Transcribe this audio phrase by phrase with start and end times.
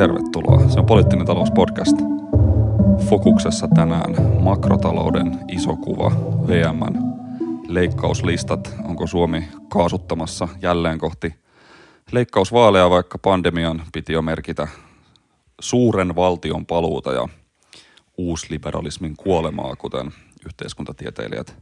[0.00, 0.68] tervetuloa.
[0.68, 1.96] Se on Poliittinen talouspodcast.
[3.08, 6.10] Fokuksessa tänään makrotalouden iso kuva,
[6.46, 6.98] VMn
[7.68, 8.74] leikkauslistat.
[8.84, 11.34] Onko Suomi kaasuttamassa jälleen kohti
[12.12, 14.68] leikkausvaaleja, vaikka pandemian piti jo merkitä
[15.60, 17.28] suuren valtion paluuta ja
[18.16, 20.12] uusliberalismin kuolemaa, kuten
[20.46, 21.56] yhteiskuntatieteilijät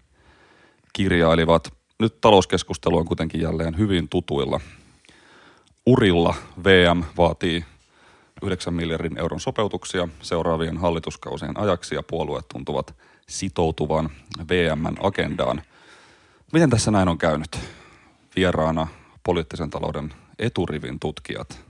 [0.93, 1.73] kirjailivat.
[2.01, 4.61] Nyt talouskeskustelu on kuitenkin jälleen hyvin tutuilla
[5.87, 6.35] urilla.
[6.65, 7.65] VM vaatii
[8.43, 12.95] 9 miljardin euron sopeutuksia seuraavien hallituskausien ajaksi ja puolueet tuntuvat
[13.29, 14.11] sitoutuvan
[14.51, 15.63] VMn agendaan.
[16.53, 17.59] Miten tässä näin on käynyt?
[18.37, 18.87] Vieraana
[19.23, 21.65] poliittisen talouden eturivin tutkijat,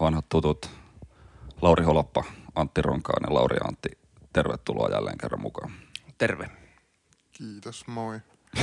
[0.00, 0.70] vanhat tutut
[1.62, 3.88] Lauri Holoppa, Antti Ronkainen, Lauri Antti.
[4.32, 5.72] Tervetuloa jälleen kerran mukaan.
[6.18, 6.50] Terve.
[7.32, 8.20] Kiitos, moi.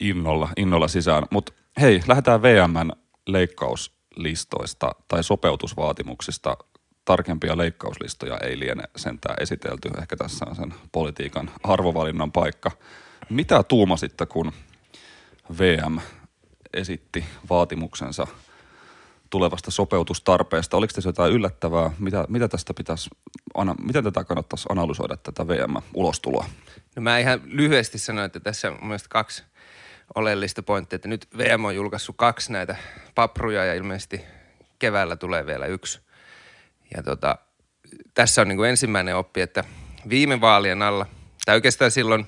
[0.00, 1.26] innolla, innolla sisään.
[1.30, 2.92] Mutta hei, lähdetään VMn
[4.16, 6.56] leikkauslistoista tai sopeutusvaatimuksista.
[7.04, 9.90] Tarkempia leikkauslistoja ei liene sentään esitelty.
[10.00, 12.70] Ehkä tässä on sen politiikan arvovalinnan paikka.
[13.30, 14.52] Mitä tuumasitte, kun
[15.58, 15.98] VM
[16.74, 18.26] esitti vaatimuksensa
[19.30, 20.76] tulevasta sopeutustarpeesta?
[20.76, 21.90] Oliko tässä jotain yllättävää?
[21.98, 23.10] Mitä, mitä tästä pitäisi,
[23.82, 26.44] miten tätä kannattaisi analysoida, tätä VM-ulostuloa?
[26.96, 29.42] No mä ihan lyhyesti sanoin, että tässä on mielestäni kaksi
[30.14, 32.76] oleellista pointtia, että nyt VM on julkaissut kaksi näitä
[33.14, 34.20] papruja ja ilmeisesti
[34.78, 36.00] keväällä tulee vielä yksi.
[36.96, 37.38] Ja tota,
[38.14, 39.64] tässä on niin kuin ensimmäinen oppi, että
[40.08, 41.06] viime vaalien alla,
[41.44, 42.26] tai oikeastaan silloin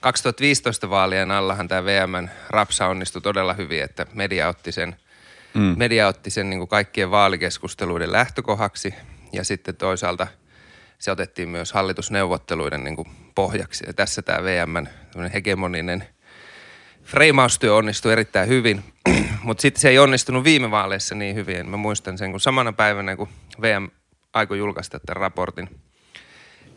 [0.00, 4.96] 2015 vaalien allahan tämä VMn rapsa onnistui todella hyvin, että media otti sen,
[5.54, 5.74] mm.
[5.76, 8.94] media otti sen niin kuin kaikkien vaalikeskusteluiden lähtökohaksi
[9.32, 10.26] ja sitten toisaalta–
[11.00, 13.84] se otettiin myös hallitusneuvotteluiden niin kuin pohjaksi.
[13.86, 14.88] Ja tässä tämä VMn
[15.34, 16.04] hegemoninen
[17.04, 18.84] freimaustyö onnistui erittäin hyvin,
[19.42, 21.68] mutta sitten se ei onnistunut viime vaaleissa niin hyvin.
[21.68, 23.28] Mä muistan sen, kun samana päivänä, kun
[23.60, 23.88] VM
[24.32, 25.80] aikoi julkaista tämän raportin,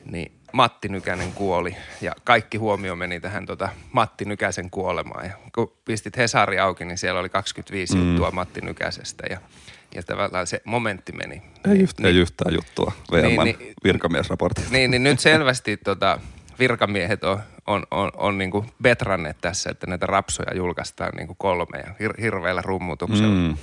[0.06, 5.26] niin Matti Nykänen kuoli ja kaikki huomio meni tähän tota Matti Nykäsen kuolemaan.
[5.26, 8.10] Ja kun pistit Hesari auki, niin siellä oli 25 mm.
[8.10, 9.38] juttua Matti Nykäsestä ja–
[9.96, 11.36] ja tavallaan se momentti meni.
[11.36, 14.72] Ei, niin, yhtään, niin, ei yhtään juttua VMn niin, niin, virkamiesraportista.
[14.72, 16.20] Niin, niin nyt selvästi tota,
[16.60, 21.38] virkamiehet on, on, on, on niin kuin betranneet tässä, että näitä rapsoja julkaistaan niin kuin
[21.38, 23.36] kolme ja hir- hirveällä rummutuksella.
[23.36, 23.58] Mm.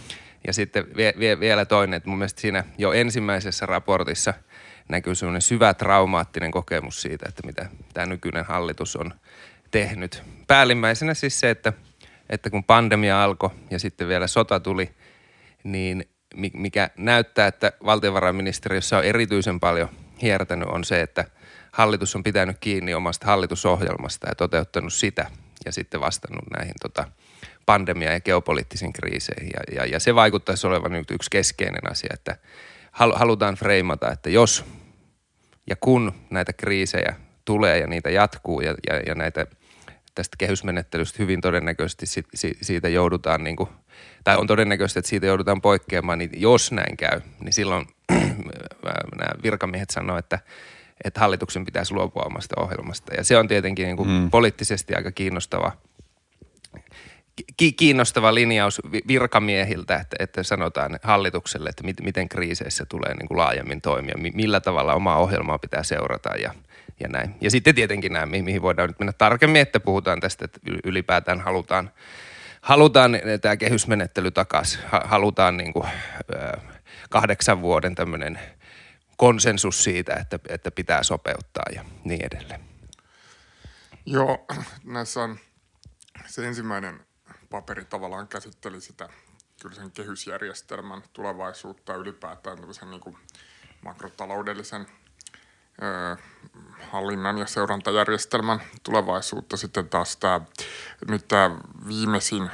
[0.47, 4.35] Ja sitten vie, vie, vielä toinen, että mun mielestä siinä jo ensimmäisessä raportissa
[4.89, 9.13] näkyy sellainen syvä traumaattinen kokemus siitä, että mitä tämä nykyinen hallitus on
[9.71, 10.23] tehnyt.
[10.47, 11.73] Päällimmäisenä siis se, että,
[12.31, 14.91] että kun pandemia alkoi ja sitten vielä sota tuli,
[15.65, 16.05] niin
[16.53, 19.89] mikä näyttää, että valtiovarainministeriössä on erityisen paljon
[20.23, 21.25] hiertänyt, on se, että
[21.73, 25.31] hallitus on pitänyt kiinni omasta hallitusohjelmasta ja toteuttanut sitä
[25.65, 27.05] ja sitten vastannut näihin tota,
[27.67, 29.51] pandemia- ja geopoliittisiin kriiseihin.
[29.55, 32.37] Ja, ja, ja se vaikuttaisi olevan nyt yksi keskeinen asia, että
[32.93, 34.65] halutaan freimata, että jos
[35.67, 37.15] ja kun näitä kriisejä
[37.45, 39.47] tulee ja niitä jatkuu ja, ja, ja näitä
[40.21, 42.07] tästä kehysmenettelystä hyvin todennäköisesti
[42.63, 43.69] siitä joudutaan niin kuin
[44.25, 47.87] tai on todennäköistä, että siitä joudutaan poikkeamaan, niin jos näin käy, niin silloin
[49.19, 50.39] nämä virkamiehet sanoo, että,
[51.05, 53.15] että hallituksen pitäisi luopua omasta ohjelmasta.
[53.15, 54.31] Ja se on tietenkin niin kuin mm.
[54.31, 55.73] poliittisesti aika kiinnostava,
[57.57, 63.39] ki- kiinnostava linjaus virkamiehiltä, että, että sanotaan hallitukselle, että mit, miten kriiseissä tulee niin kuin
[63.39, 66.55] laajemmin toimia, millä tavalla omaa ohjelmaa pitää seurata ja,
[67.01, 67.35] ja näin.
[67.41, 71.91] Ja sitten tietenkin nämä, mihin voidaan nyt mennä tarkemmin, että puhutaan tästä, että ylipäätään halutaan–
[72.63, 74.81] halutaan tämä kehysmenettely takaisin.
[75.05, 75.89] Halutaan niin kuin,
[77.11, 78.41] kahdeksan vuoden tämmöinen
[79.17, 82.61] konsensus siitä, että, että pitää sopeuttaa ja niin edelleen.
[84.07, 84.47] Joo,
[84.85, 85.39] näissä on
[86.27, 87.01] se ensimmäinen
[87.51, 89.09] paperi tavallaan käsitteli sitä
[89.63, 92.59] kyllä sen kehysjärjestelmän tulevaisuutta ylipäätään
[92.91, 93.17] niin kuin
[93.85, 94.87] makrotaloudellisen
[96.93, 99.57] hallinnan ja seurantajärjestelmän tulevaisuutta.
[99.57, 100.41] Sitten taas tämä,
[101.09, 101.51] nyt tämä
[101.89, 102.51] viimeisin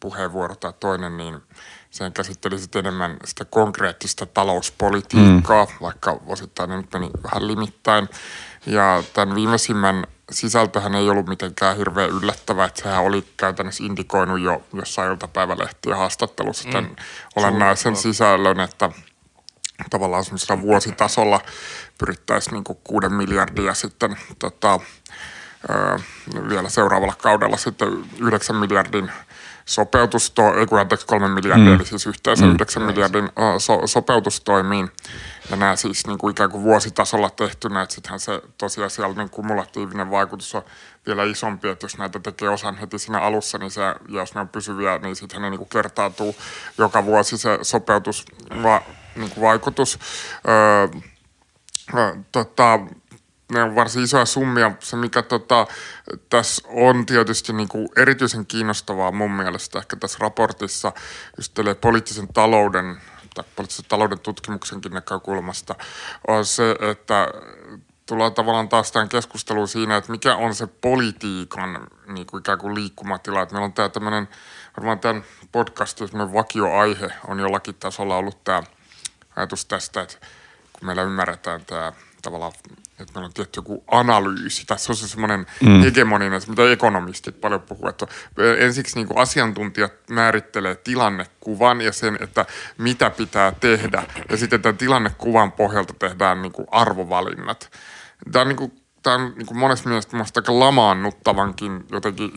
[0.00, 1.42] puheenvuoro tai toinen, niin
[1.90, 5.72] sen käsitteli sitten enemmän sitä konkreettista talouspolitiikkaa, mm.
[5.80, 8.08] vaikka osittain nyt meni vähän limittäin.
[8.66, 14.62] Ja tämän viimeisimmän sisältöhän ei ollut mitenkään hirveän yllättävä, että sehän oli käytännössä indikoinut jo
[14.72, 16.96] jossain iltapäivälehtien haastattelussa tämän mm.
[17.36, 18.90] olennaisen sisällön, että–
[19.90, 21.40] tavallaan semmoisella vuositasolla
[21.98, 24.80] pyrittäisiin niin kuuden miljardia sitten tota,
[25.70, 25.98] ö,
[26.48, 29.10] vielä seuraavalla kaudella sitten 9 miljardin
[29.64, 31.74] sopeutusto, ei kun anteeksi kolme miljardia, mm.
[31.74, 32.54] eli siis yhteensä mm.
[32.54, 34.90] 9 miljardin uh, so, sopeutustoimiin.
[35.50, 40.54] ja nämä siis niin kuin ikään kuin vuositasolla tehtynä, että sittenhän se tosiasiallinen kumulatiivinen vaikutus
[40.54, 40.62] on
[41.06, 44.48] vielä isompi, että jos näitä tekee osan heti siinä alussa, niin se, jos ne on
[44.48, 46.36] pysyviä, niin sitten ne niin kuin kertautuu
[46.78, 48.24] joka vuosi se sopeutus,
[48.62, 48.82] va,
[49.16, 49.98] niin kuin vaikutus.
[50.48, 51.00] Öö,
[52.32, 52.80] tota,
[53.52, 54.72] ne on varsin isoja summia.
[54.80, 55.66] Se, mikä tota,
[56.28, 60.92] tässä on tietysti niin kuin erityisen kiinnostavaa mun mielestä ehkä tässä raportissa,
[61.36, 62.96] just poliittisen talouden
[63.34, 65.74] tai poliittisen talouden tutkimuksenkin näkökulmasta,
[66.28, 67.28] on se, että
[68.06, 72.74] tullaan tavallaan taas tähän keskusteluun siinä, että mikä on se politiikan niin kuin ikään kuin
[72.74, 73.42] liikkumatila.
[73.42, 74.28] Että meillä on tämä tämmöinen,
[74.76, 78.62] varmaan tämän podcastin vakioaihe on jollakin tasolla ollut tämä
[79.36, 80.26] ajatus tästä, että
[80.84, 81.92] meillä ymmärretään tämä
[82.22, 82.52] tavallaan
[82.98, 84.66] että meillä on tietty joku analyysi.
[84.66, 85.80] Tässä on se semmoinen mm.
[85.80, 88.06] hegemoninen, mitä ekonomistit paljon puhuu, että
[88.58, 92.46] ensiksi niin kuin asiantuntijat määrittelee tilannekuvan ja sen, että
[92.78, 94.02] mitä pitää tehdä.
[94.30, 97.70] Ja sitten tämän tilannekuvan pohjalta tehdään niin kuin arvovalinnat.
[98.32, 98.72] Tämä on, niin kuin,
[99.02, 102.32] tämä on niin kuin monessa mielessä aika lamaannuttavankin jotenkin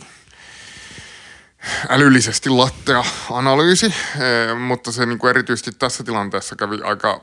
[1.90, 3.94] älyllisesti lattea analyysi,
[4.68, 7.22] mutta se niin kuin erityisesti tässä tilanteessa kävi aika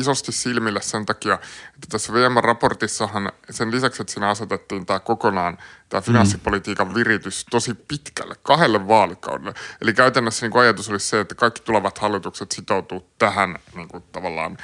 [0.00, 1.34] isosti silmille sen takia,
[1.74, 5.58] että tässä VM-raportissahan sen lisäksi, että siinä asetettiin tämä kokonaan
[5.88, 9.54] tämä finanssipolitiikan viritys tosi pitkälle, kahdelle vaalikaudelle.
[9.82, 14.56] Eli käytännössä niin ajatus olisi se, että kaikki tulevat hallitukset sitoutuu tähän niin kuin tavallaan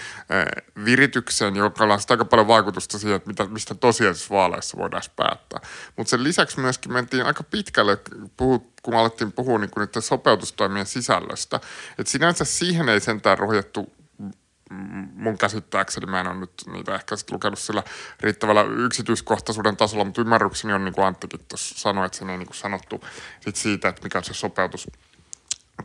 [0.84, 5.60] viritykseen, joka on aika paljon vaikutusta siihen, että mitä, mistä tosiasiassa vaaleissa voidaan päättää.
[5.96, 7.98] Mutta sen lisäksi myöskin mentiin aika pitkälle,
[8.36, 11.60] puhut, kun alettiin puhua niin kuin niiden sopeutustoimien sisällöstä.
[11.98, 13.92] Että sinänsä siihen ei sentään rohjettu
[15.14, 17.82] mun käsittääkseni, mä en ole nyt niitä ehkä sit lukenut sillä
[18.20, 22.46] riittävällä yksityiskohtaisuuden tasolla, mutta ymmärrykseni on niin kuin Anttikin tuossa sanoi, että sen ei niin
[22.46, 23.04] kuin sanottu
[23.40, 24.86] sit siitä, että mikä on se sopeutus,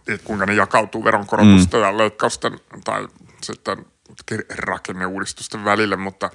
[0.08, 1.86] että kuinka ne jakautuu veronkorotusten mm.
[1.86, 3.08] ja leikkausten tai
[3.42, 3.86] sitten
[4.58, 6.30] rakenneuudistusten välille, mutta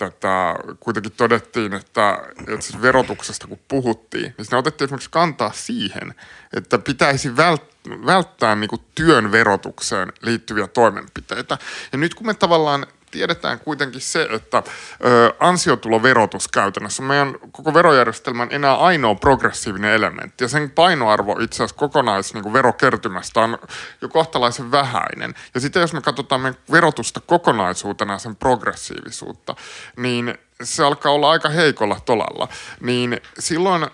[0.00, 6.14] tätä, kuitenkin todettiin, että, että siis verotuksesta kun puhuttiin, niin siinä otettiin esimerkiksi kantaa siihen,
[6.56, 7.62] että pitäisi vält,
[8.06, 11.58] välttää niin kuin työn verotukseen liittyviä toimenpiteitä.
[11.92, 14.62] Ja nyt kun me tavallaan tiedetään kuitenkin se, että
[15.04, 20.44] ö, ansiotuloverotus käytännössä meidän koko verojärjestelmän enää ainoa progressiivinen elementti.
[20.44, 23.58] Ja sen painoarvo itse asiassa kokonais niin verokertymästä on
[24.00, 25.34] jo kohtalaisen vähäinen.
[25.54, 29.54] Ja sitten jos me katsotaan meidän verotusta kokonaisuutena sen progressiivisuutta,
[29.96, 32.48] niin se alkaa olla aika heikolla tolalla,
[32.80, 33.86] niin silloin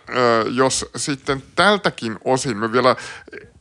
[0.54, 2.96] jos sitten tältäkin osin me vielä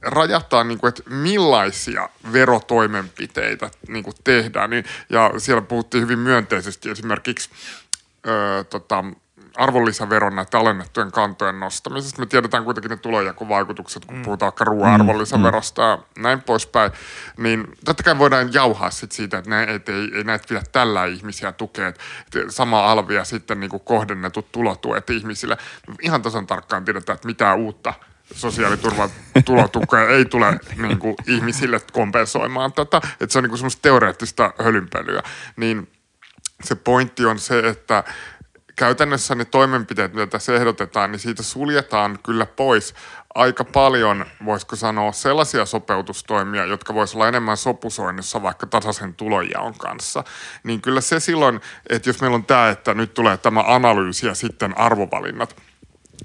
[0.02, 6.90] rajataan, niin kuin, että millaisia verotoimenpiteitä niin kuin tehdään, niin, ja siellä puhuttiin hyvin myönteisesti
[6.90, 7.50] esimerkiksi
[8.28, 9.04] öö, tota,
[9.58, 12.22] arvonlisäveron näiden alennettujen kantojen nostamisesta.
[12.22, 14.24] Me tiedetään kuitenkin ne tulonjakovaikutukset, kun mm.
[14.24, 15.02] puhutaan vaikka ruoan mm.
[15.02, 15.88] arvonlisäverosta mm.
[15.88, 16.92] ja näin poispäin.
[17.38, 21.06] Niin totta kai voidaan jauhaa sit siitä, että, ne, et, ei, ei näitä pidä tällä
[21.06, 21.88] ihmisiä tukea.
[21.88, 22.02] Että
[22.50, 25.58] sama alvia sitten niin kuin kohdennetut tulotuet ihmisille.
[26.02, 27.94] Ihan tasan tarkkaan tiedetään, että mitä uutta
[28.34, 29.10] sosiaaliturvan
[29.46, 32.98] tulotukea ei tule niin kuin, ihmisille kompensoimaan tätä.
[32.98, 35.24] Että se on niin kuin semmoista teoreettista hölynpölyä.
[35.56, 35.92] Niin
[36.64, 38.04] se pointti on se, että
[38.76, 42.94] käytännössä ne toimenpiteet, mitä tässä ehdotetaan, niin siitä suljetaan kyllä pois
[43.36, 50.24] aika paljon, voisiko sanoa, sellaisia sopeutustoimia, jotka voisivat olla enemmän sopusoinnissa vaikka tasaisen tulonjaon kanssa.
[50.64, 54.36] Niin kyllä se silloin, että jos meillä on tämä, että nyt tulee tämä analyysi ja
[54.36, 55.56] sitten arvovalinnat,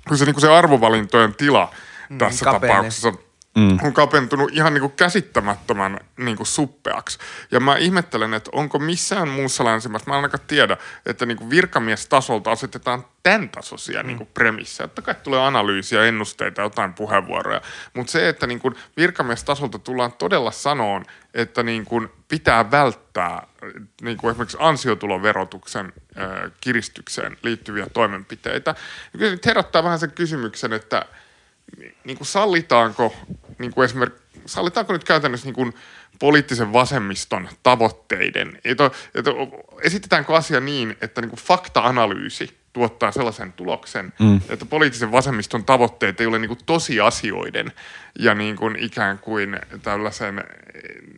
[0.08, 1.70] kyllä se, niin kuin se arvovalintojen tila
[2.18, 3.12] tässä mm, tapauksessa–
[3.56, 3.78] mm.
[3.82, 7.18] on kapentunut ihan niin kuin käsittämättömän niin kuin suppeaksi.
[7.50, 10.76] Ja mä ihmettelen, että onko missään muussa länsimässä, mä en ainakaan tiedä,
[11.06, 14.06] että niin kuin virkamiestasolta asetetaan tämän tasoisia mm.
[14.06, 14.84] niin kuin premissejä.
[14.84, 17.60] Että kai tulee analyysiä, ennusteita, jotain puheenvuoroja.
[17.94, 21.04] Mutta se, että niin kuin virkamiestasolta tullaan todella sanoon,
[21.34, 23.46] että niin kuin pitää välttää
[24.02, 25.92] niin kuin esimerkiksi ansiotuloverotuksen
[26.60, 28.74] kiristykseen liittyviä toimenpiteitä.
[29.18, 31.04] Niin herättää vähän sen kysymyksen, että–
[32.04, 33.14] niin kuin sallitaanko
[33.58, 35.74] niin kuin esimerkiksi, sallitaanko nyt käytännössä niin kuin
[36.18, 39.30] poliittisen vasemmiston tavoitteiden, että, että
[39.82, 44.40] esitetäänkö asia niin, että niin kuin fakta-analyysi tuottaa sellaisen tuloksen, mm.
[44.48, 47.72] että poliittisen vasemmiston tavoitteet ei ole niin kuin tosiasioiden
[48.18, 50.44] ja niin kuin ikään kuin tällaisen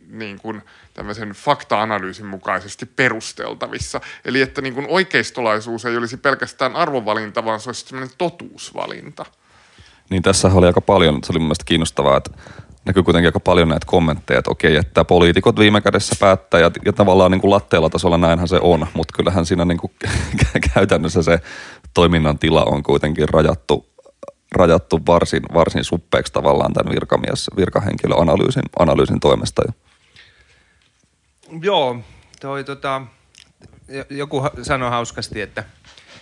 [0.09, 0.61] niin kuin
[0.93, 4.01] tämmöisen fakta-analyysin mukaisesti perusteltavissa.
[4.25, 9.25] Eli että niin kuin oikeistolaisuus ei olisi pelkästään arvovalinta, vaan se olisi totuusvalinta–
[10.09, 12.31] niin tässä oli aika paljon, se oli mun mielestä kiinnostavaa, että
[12.85, 16.93] näkyy kuitenkin aika paljon näitä kommentteja, että okei, että poliitikot viime kädessä päättää ja, ja
[16.93, 19.91] tavallaan niin kuin latteella tasolla näinhän se on, mutta kyllähän siinä niin kuin
[20.73, 21.39] käytännössä se
[21.93, 23.85] toiminnan tila on kuitenkin rajattu,
[24.55, 29.61] rajattu varsin, varsin suppeeksi tavallaan tämän virkamies, virkahenkilöanalyysin analyysin toimesta.
[31.61, 31.97] Joo,
[32.41, 33.01] toi tota,
[34.09, 35.63] joku sanoi hauskasti, että,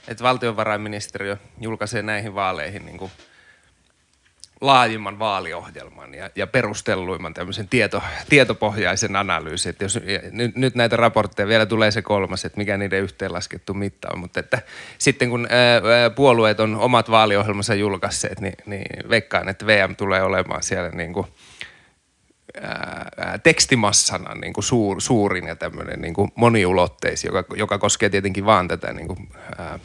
[0.08, 3.12] että valtiovarainministeriö julkaisee näihin vaaleihin niin kuin
[4.62, 9.70] laajimman vaaliohjelman ja, ja perustelluimman tämmöisen tieto, tietopohjaisen analyysin.
[9.70, 10.00] Että jos,
[10.32, 14.20] nyt, nyt näitä raportteja vielä tulee se kolmas, että mikä niiden yhteenlaskettu mitta on.
[14.20, 14.62] Mutta että
[14.98, 20.63] sitten kun ää, puolueet on omat vaaliohjelmansa julkaisseet, niin, niin veikkaan, että VM tulee olemaan
[20.63, 21.27] siellä niin kuin–
[22.62, 28.46] ää, tekstimassana niin kuin suur, suurin ja tämmöinen niin kuin moniulotteisin, joka, joka koskee tietenkin
[28.46, 29.80] vaan tätä niin kuin, ää,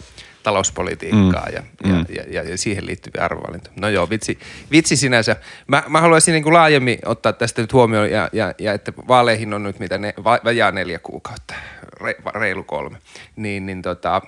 [0.47, 1.55] talouspolitiikkaa mm.
[1.55, 2.07] Ja, mm.
[2.09, 3.75] Ja, ja, ja, siihen liittyviä arvovalintoja.
[3.81, 4.39] No joo, vitsi,
[4.71, 5.37] vitsi sinänsä.
[5.67, 9.55] Mä, mä haluaisin niin kuin laajemmin ottaa tästä nyt huomioon, ja, ja, ja että vaaleihin
[9.55, 11.55] on nyt mitä ne, va, vajaa neljä kuukautta,
[12.01, 12.99] re, reilu kolme.
[13.37, 14.23] Niin, niin tota,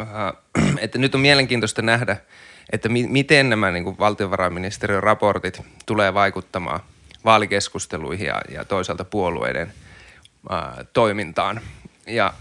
[0.00, 0.06] äh,
[0.84, 2.16] että nyt on mielenkiintoista nähdä,
[2.72, 6.80] että mi, miten nämä niin kuin valtiovarainministeriön raportit tulee vaikuttamaan–
[7.24, 9.72] vaalikeskusteluihin ja, ja toisaalta puolueiden
[10.50, 11.60] ää, toimintaan.
[12.06, 12.34] Ja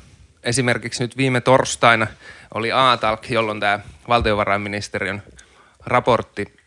[0.43, 2.07] esimerkiksi nyt viime torstaina
[2.53, 5.23] oli A-talk, jolloin tämä valtiovarainministeriön
[5.85, 6.57] raportti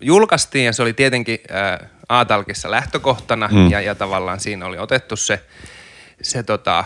[0.00, 3.70] julkaistiin ja se oli tietenkin ää, A-talkissa lähtökohtana mm.
[3.70, 5.40] ja, ja tavallaan siinä oli otettu se,
[6.22, 6.84] se tota,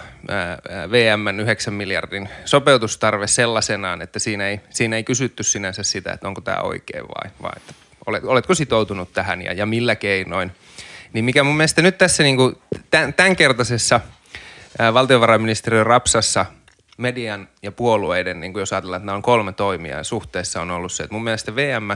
[0.91, 6.41] VM 9 miljardin sopeutustarve sellaisenaan, että siinä ei, siinä ei kysytty sinänsä sitä, että onko
[6.41, 7.75] tämä oikein vai, vai että
[8.07, 10.53] Olet, oletko sitoutunut tähän ja, ja millä keinoin?
[11.13, 12.57] Niin mikä mun mielestä nyt tässä niin kuin
[12.91, 14.01] tämän, tämänkertaisessa
[14.95, 16.47] valtiovarainministeriön rapsassa
[17.03, 20.71] median ja puolueiden, niin kuin jos ajatellaan, että nämä on kolme toimia ja suhteessa on
[20.71, 21.89] ollut se, että mun mielestä VM,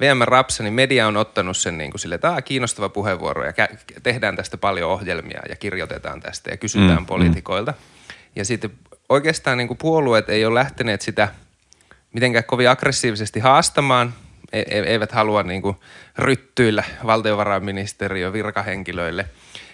[0.00, 3.50] VM rapsa, niin media on ottanut sen niin kuin sille, että tämä kiinnostava puheenvuoro ja
[3.52, 7.06] kä- tehdään tästä paljon ohjelmia ja kirjoitetaan tästä ja kysytään mm, mm.
[7.06, 7.74] poliitikoilta.
[8.36, 8.70] Ja sitten
[9.08, 11.28] oikeastaan niin kuin puolueet ei ole lähteneet sitä
[12.12, 14.14] mitenkään kovin aggressiivisesti haastamaan–
[14.52, 15.76] E, e, eivät halua niin kuin
[16.18, 19.26] ryttyillä valtiovarainministeriön virkahenkilöille.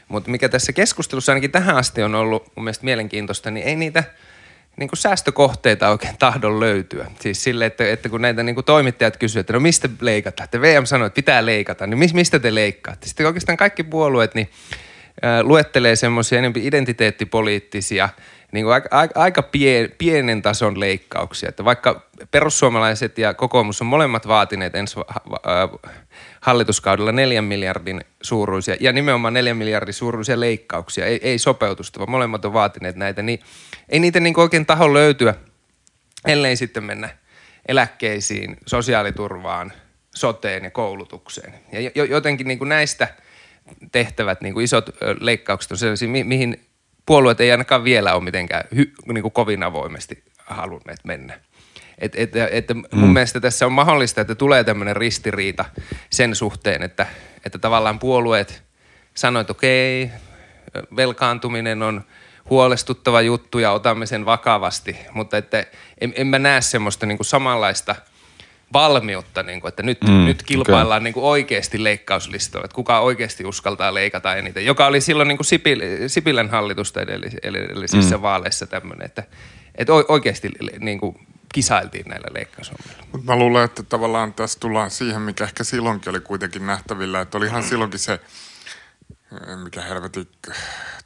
[0.09, 4.05] Mutta mikä tässä keskustelussa ainakin tähän asti on ollut mun mielestä mielenkiintoista, niin ei niitä
[4.79, 7.11] niin kuin säästökohteita oikein tahdon löytyä.
[7.21, 10.61] Siis sille, että, että kun näitä niin kuin toimittajat kysyvät, että no mistä leikataan, että
[10.61, 13.07] VM sanoi, että pitää leikata, niin mistä te leikkaatte?
[13.07, 14.51] Sitten oikeastaan kaikki puolueet niin,
[15.25, 18.09] äh, luettelee semmoisia enemmän identiteettipoliittisia–
[18.53, 21.49] niin kuin aika, aika pien, pienen tason leikkauksia.
[21.49, 24.97] Että vaikka perussuomalaiset ja kokoomus on molemmat vaatineet ensi
[26.41, 32.45] hallituskaudella neljän miljardin suuruisia ja nimenomaan neljän miljardin suuruisia leikkauksia, ei, ei sopeutusta, vaan molemmat
[32.45, 33.41] on vaatineet näitä, niin
[33.89, 35.35] ei niitä niin oikein taho löytyä,
[36.25, 37.09] ellei sitten mennä
[37.69, 39.73] eläkkeisiin, sosiaaliturvaan,
[40.15, 41.55] soteen ja koulutukseen.
[41.95, 43.09] Ja jotenkin niin kuin näistä
[43.93, 44.91] tehtävät niin kuin isot
[45.21, 46.69] leikkaukset on sellaisia, mihin
[47.07, 51.41] puolueet ei ainakaan vielä ole mitenkään hy, niin kuin kovin avoimesti halunneet mennä.
[51.99, 53.13] Et, et, et mun mm.
[53.13, 55.65] mielestä tässä on mahdollista, että tulee tämmöinen ristiriita
[56.11, 57.07] sen suhteen, että,
[57.47, 58.63] että tavallaan puolueet
[59.15, 60.11] sanoivat, että okei,
[60.97, 62.05] velkaantuminen on
[62.51, 65.67] huolestuttava juttu ja otamme sen vakavasti, mutta että
[66.01, 67.95] en, en mä näe semmoista niin kuin samanlaista–
[68.73, 71.05] valmiutta, niin kuin, että nyt, mm, nyt kilpaillaan okay.
[71.05, 75.47] niin kuin oikeasti leikkauslistoilla, että kuka oikeasti uskaltaa leikata eniten, joka oli silloin niin kuin
[75.47, 78.23] Sipil, Sipilän hallitusta edellisissä mm.
[78.23, 79.23] vaaleissa tämmöinen, että,
[79.75, 80.51] että oikeasti
[80.81, 83.05] niin kuin kisailtiin näillä leikkaushommilla.
[83.13, 87.39] Mutta mä luulen, että tavallaan tässä tullaan siihen, mikä ehkä silloinkin oli kuitenkin nähtävillä, että
[87.39, 88.21] olihan silloinkin se,
[89.63, 90.29] mikä helvetin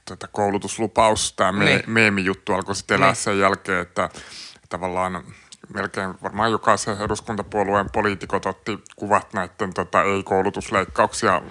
[0.05, 1.83] tota, koulutuslupaus, tämä me, niin.
[1.87, 3.17] meemijuttu alkoi sitten elää niin.
[3.17, 4.09] sen jälkeen, että
[4.69, 5.25] tavallaan–
[5.75, 11.43] melkein varmaan jokaisen eduskuntapuolueen poliitikot otti kuvat näiden tota, ei-koulutusleikkauksia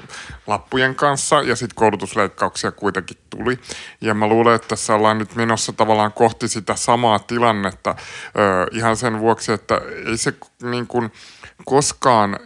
[0.48, 3.60] lappujen kanssa ja sitten koulutusleikkauksia kuitenkin tuli.
[4.02, 8.98] Ja mä luulen, että tässä ollaan nyt menossa tavallaan kohti sitä samaa tilannetta ö, ihan
[8.98, 11.12] sen vuoksi, että ei se niin kuin
[11.66, 12.40] koskaan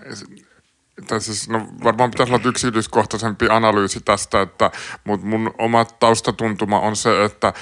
[1.07, 4.71] tai siis, no varmaan pitäisi olla yksityiskohtaisempi analyysi tästä, että,
[5.03, 7.53] mutta mun oma taustatuntuma on se, että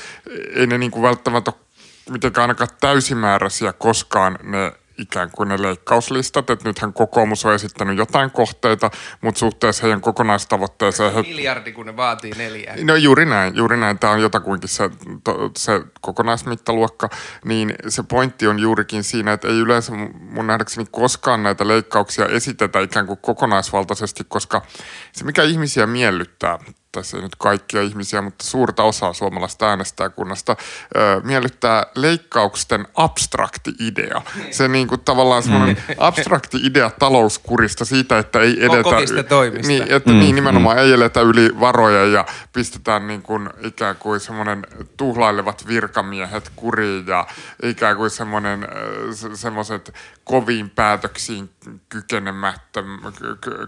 [0.55, 1.53] ei ne niin kuin välttämättä
[2.09, 8.31] mitenkään ainakaan täysimääräisiä koskaan ne ikään kuin ne leikkauslistat, että nythän kokoomus on esittänyt jotain
[8.31, 11.13] kohteita, mutta suhteessa heidän kokonaistavoitteeseen...
[11.13, 11.21] He...
[11.21, 12.75] Miljardi, kun ne vaatii neljä.
[12.83, 13.99] No juuri näin, juuri näin.
[13.99, 14.89] Tämä on jotakuinkin se,
[15.23, 17.09] to, se kokonaismittaluokka.
[17.45, 22.79] Niin se pointti on juurikin siinä, että ei yleensä mun nähdäkseni koskaan näitä leikkauksia esitetä
[22.79, 24.61] ikään kuin kokonaisvaltaisesti, koska
[25.13, 26.59] se mikä ihmisiä miellyttää
[26.93, 30.55] tässä ei nyt kaikkia ihmisiä, mutta suurta osaa suomalaista äänestäjäkunnasta
[30.95, 34.21] ö, miellyttää leikkausten abstrakti idea.
[34.51, 35.95] Se niin kuin tavallaan semmoinen mm.
[35.97, 38.83] abstrakti idea talouskurista siitä, että ei edetä...
[39.29, 39.67] Toimista.
[39.67, 40.19] Niin, että mm.
[40.19, 40.83] niin nimenomaan mm.
[40.83, 47.27] ei eletä yli varoja ja pistetään niin kuin ikään kuin semmoinen tuhlailevat virkamiehet kuriin ja
[47.63, 48.67] ikään kuin semmoinen
[49.33, 51.49] semmoiset koviin päätöksiin
[51.89, 52.85] kykenemätön,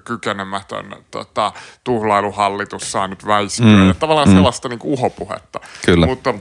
[0.04, 1.52] kykenemätön tota,
[1.84, 3.88] tuhlailuhallitus saa nyt väiskyä mm.
[3.88, 4.36] ja tavallaan mm.
[4.36, 5.60] sellaista niin kuin uhopuhetta.
[5.86, 6.06] Kyllä.
[6.06, 6.34] Mutta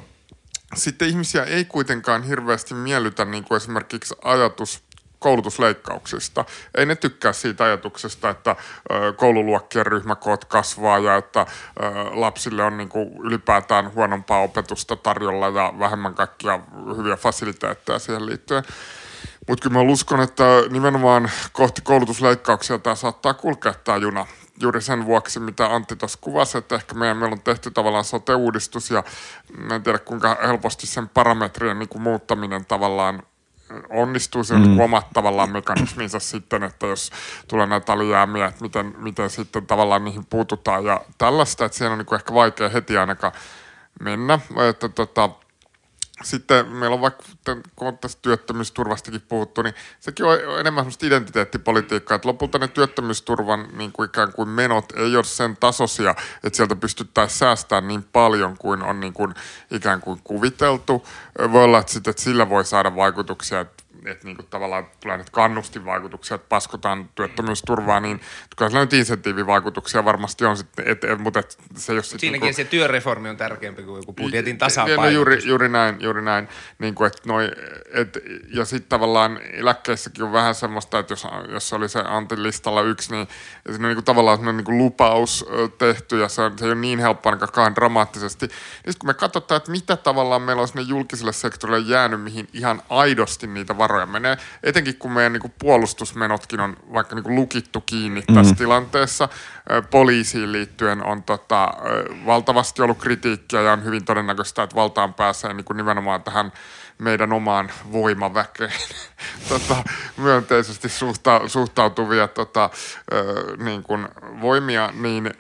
[0.75, 4.83] sitten ihmisiä ei kuitenkaan hirveästi miellytä niin kuin esimerkiksi ajatus
[5.19, 6.45] koulutusleikkauksista.
[6.75, 8.57] Ei ne tykkää siitä ajatuksesta, että
[9.17, 11.47] koululuokkien ryhmäkoot kasvaa ja että
[12.11, 16.61] lapsille on niin kuin ylipäätään huonompaa opetusta tarjolla ja vähemmän kaikkia
[16.97, 18.63] hyviä fasiliteetteja siihen liittyen.
[19.49, 24.27] Mutta kyllä mä uskon, että nimenomaan kohti koulutusleikkauksia tämä saattaa kulkea tämä juna
[24.61, 28.91] juuri sen vuoksi, mitä Antti tuossa kuvasi, että ehkä meidän, meillä on tehty tavallaan sote-uudistus
[28.91, 29.05] ja
[29.71, 33.23] en tiedä kuinka helposti sen parametrien niin kuin muuttaminen tavallaan
[33.91, 34.81] onnistuu se mm.
[34.81, 37.11] omat tavallaan mekanisminsa sitten, että jos
[37.49, 41.99] tulee näitä alijäämiä, että miten, miten sitten tavallaan niihin puututaan ja tällaista, että siellä on
[41.99, 43.33] niin kuin ehkä vaikea heti ainakaan
[44.01, 44.39] mennä.
[44.71, 45.31] Että tota,
[46.23, 47.25] sitten meillä on vaikka,
[47.77, 53.69] kun on tästä työttömyysturvastakin puhuttu, niin sekin on enemmän sellaista identiteettipolitiikkaa, että lopulta ne työttömyysturvan
[53.73, 58.57] niin kuin ikään kuin menot ei ole sen tasoisia, että sieltä pystyttäisiin säästämään niin paljon
[58.59, 59.35] kuin on niin kuin
[59.71, 61.07] ikään kuin kuviteltu.
[61.53, 65.17] Voi olla, että, sitten, että sillä voi saada vaikutuksia, että että niin kuin tavallaan tulee
[65.17, 68.21] nyt kannustinvaikutuksia, että paskotaan työttömyysturvaa, niin
[68.57, 72.21] kyllä sillä nyt insentiivivaikutuksia varmasti on sitten, et, et, mutta et se ole sitten...
[72.21, 75.03] Siinäkin niin kuin, se työreformi on tärkeämpi kuin joku budjetin tasapaino.
[75.03, 76.49] No juuri, juuri näin, juuri näin.
[76.79, 77.51] Niin kuin, että noi,
[77.93, 78.19] et,
[78.55, 83.13] ja sitten tavallaan eläkkeissäkin on vähän semmoista, että jos, jos oli se Antin listalla yksi,
[83.13, 83.29] niin
[83.67, 85.47] se on niin kuin tavallaan semmoinen niin lupaus
[85.79, 88.47] tehty ja se, on, se ei ole niin helppo ainakaan dramaattisesti.
[88.87, 92.83] Niin kun me katsotaan, että mitä tavallaan meillä on sinne julkiselle sektorille jäänyt, mihin ihan
[92.89, 97.81] aidosti niitä varoja varoja menee, etenkin kun meidän niin puolustusmenotkin on vaikka niin kuin lukittu
[97.81, 98.35] kiinni mm.
[98.35, 99.29] tässä tilanteessa.
[99.91, 101.73] Poliisiin liittyen on tota,
[102.27, 106.53] valtavasti ollut kritiikkiä ja on hyvin todennäköistä, että valtaan pääsee niin kuin nimenomaan tähän
[106.99, 108.73] meidän omaan voimaväkeen
[109.49, 109.77] tota,
[110.17, 112.71] myönteisesti suhta, suhtautuvia tota,
[113.59, 114.09] niin kuin
[114.41, 115.31] voimia, niin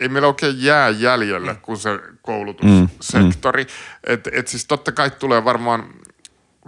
[0.00, 3.64] ei meillä oikein jää jäljelle kuin se koulutussektori.
[3.64, 4.14] Mm, mm.
[4.14, 5.84] Et, et siis totta kai tulee varmaan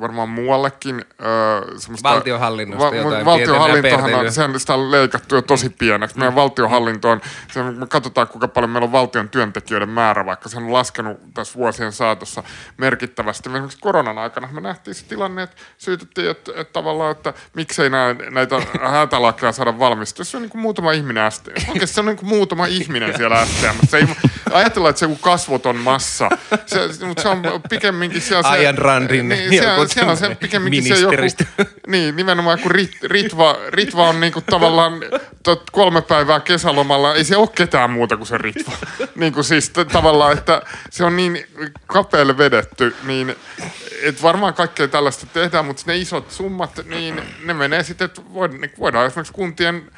[0.01, 1.05] varmaan muuallekin.
[1.23, 1.61] Öö,
[2.03, 6.19] Valtiohallinnosta va- jotain Valtiohallintohan on, sehän sitä on leikattu jo tosi pieneksi.
[6.19, 7.21] Meidän valtiohallinto on,
[7.53, 11.59] se, me katsotaan kuinka paljon meillä on valtion työntekijöiden määrä, vaikka se on laskenut tässä
[11.59, 12.43] vuosien saatossa
[12.77, 13.51] merkittävästi.
[13.51, 18.15] Esimerkiksi koronan aikana me nähtiin se tilanne, että syytettiin, että, että tavallaan, että miksei nää,
[18.31, 18.57] näitä
[18.91, 20.25] hätälakeja saada valmistua.
[20.25, 21.71] Se on niin kuin muutama ihminen STM.
[21.71, 23.87] Oikeasti se on niin kuin muutama ihminen siellä STM.
[23.89, 24.07] Se ei,
[24.53, 26.29] ajatellaan, että se on kasvoton massa,
[26.67, 28.49] se, mutta se on pikemminkin siellä se...
[28.49, 31.17] Ajan Randin niin, siellä, siellä on se pikemminkin se joku,
[31.87, 35.01] niin nimenomaan kun Rit, Ritva, Ritva on niinku tavallaan
[35.43, 38.73] tot, kolme päivää kesälomalla, ei se ole ketään muuta kuin se Ritva.
[39.17, 41.47] niin kuin siis t- tavallaan, että se on niin
[41.87, 43.37] kapealle vedetty, niin
[44.03, 48.23] et varmaan kaikkea tällaista tehdään, mutta ne isot summat, niin ne menee sitten, että
[48.79, 49.91] voidaan esimerkiksi kuntien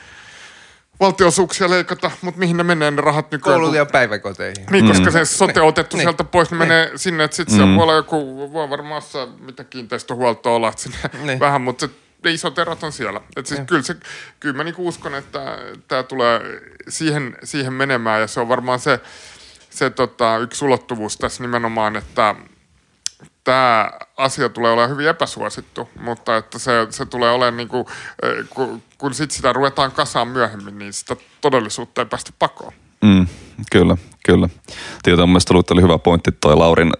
[1.00, 3.60] valtiosuuksia leikata, mutta mihin ne menee ne rahat nykyään?
[3.60, 4.66] Koulut ja päiväkoteihin.
[4.70, 6.04] Niin, koska se sote on otettu niin.
[6.04, 6.68] sieltä pois, ne niin.
[6.68, 7.58] menee sinne, että sitten mm.
[7.58, 9.02] siellä voi olla joku, voi varmaan
[9.40, 11.40] mitä kiinteistöhuolto olla sinne niin.
[11.40, 11.92] vähän, mutta se
[12.24, 13.20] ne isot erot on siellä.
[13.36, 13.96] Et siis kyllä, se,
[14.40, 16.40] kyllä mä niinku uskon, että tämä tulee
[16.88, 19.00] siihen, siihen menemään ja se on varmaan se,
[19.70, 22.34] se tota, yksi ulottuvuus tässä nimenomaan, että
[23.46, 27.86] tämä asia tulee olemaan hyvin epäsuosittu, mutta että se, se tulee olemaan niin kuin,
[28.22, 32.72] eh, kun, kun sit sitä ruvetaan kasaan myöhemmin, niin sitä todellisuutta ei päästä pakoon.
[33.02, 33.26] Mm,
[33.72, 34.48] kyllä, kyllä.
[35.02, 36.92] Tietysti mielestäni oli hyvä pointti toi Laurin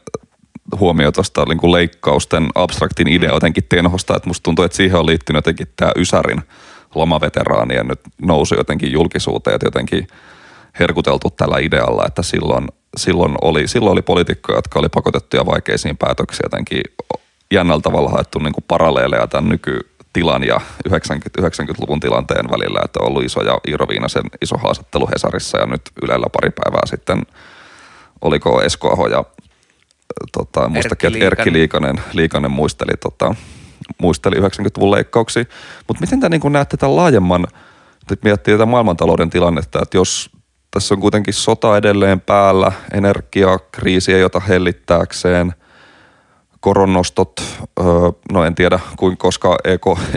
[0.81, 5.39] huomio tuosta niin leikkausten abstraktin idea jotenkin tenhosta, että musta tuntuu, että siihen on liittynyt
[5.39, 6.43] jotenkin tämä Ysärin
[6.95, 10.07] lomaveteraanien nyt nousu jotenkin julkisuuteen, että jotenkin
[10.81, 16.45] herkuteltu tällä idealla, että silloin, silloin, oli, silloin oli poliitikkoja, jotka oli pakotettuja vaikeisiin päätöksiin
[16.45, 16.81] jotenkin
[17.51, 23.09] jännällä tavalla haettu niin kuin paralleeleja tämän nykytilan ja 90, 90-luvun tilanteen välillä, että on
[23.09, 27.23] ollut iso ja Iiro Viinasen iso haastattelu Hesarissa ja nyt Ylellä pari päivää sitten
[28.21, 29.25] oliko Esko Aho ja
[30.33, 33.35] tota, muistakin, että Erkki Liikanen, Liikanen muisteli, tota,
[33.99, 35.45] muisteli 90-luvun leikkauksia.
[35.89, 37.47] Mutta miten te niin näette tämän laajemman,
[38.13, 40.31] että miettii tätä maailmantalouden tilannetta, että jos
[40.77, 45.53] tässä on kuitenkin sota edelleen päällä, energiakriisi ei ota hellittääkseen,
[46.61, 47.43] koronnostot,
[48.33, 49.57] no en tiedä kuin koska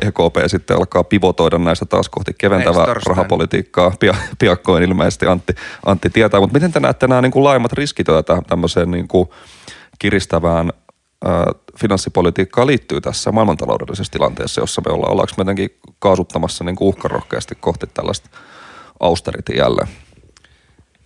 [0.01, 3.91] EKP e sitten alkaa pivotoida näistä taas kohti keventävää rahapolitiikkaa.
[3.99, 5.53] Pia, piakkoin ilmeisesti Antti,
[5.85, 9.29] Antti tietää, mutta miten te näette nämä niin kuin laajemmat riskit, joita tämmöiseen niin kuin
[9.99, 10.73] kiristävään
[11.79, 15.69] finanssipolitiikkaan liittyy tässä maailmantaloudellisessa tilanteessa, jossa me ollaan, ollaanko me jotenkin
[15.99, 18.29] kaasuttamassa niin uhkarohkeasti kohti tällaista
[18.99, 19.87] austerity jälleen?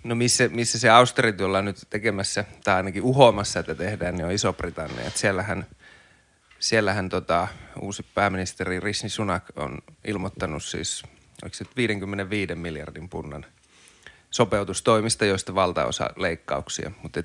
[0.03, 4.31] No missä, missä se austerity ollaan nyt tekemässä, tai ainakin uhoamassa, että tehdään, niin on
[4.31, 5.07] Iso-Britannia.
[5.07, 5.65] Että siellähän,
[6.59, 7.47] siellähän tota,
[7.81, 11.03] uusi pääministeri Rishi Sunak on ilmoittanut siis,
[11.43, 13.45] oliko se 55 miljardin punnan
[14.31, 16.91] sopeutustoimista, joista valtaosa leikkauksia.
[17.03, 17.19] Mutta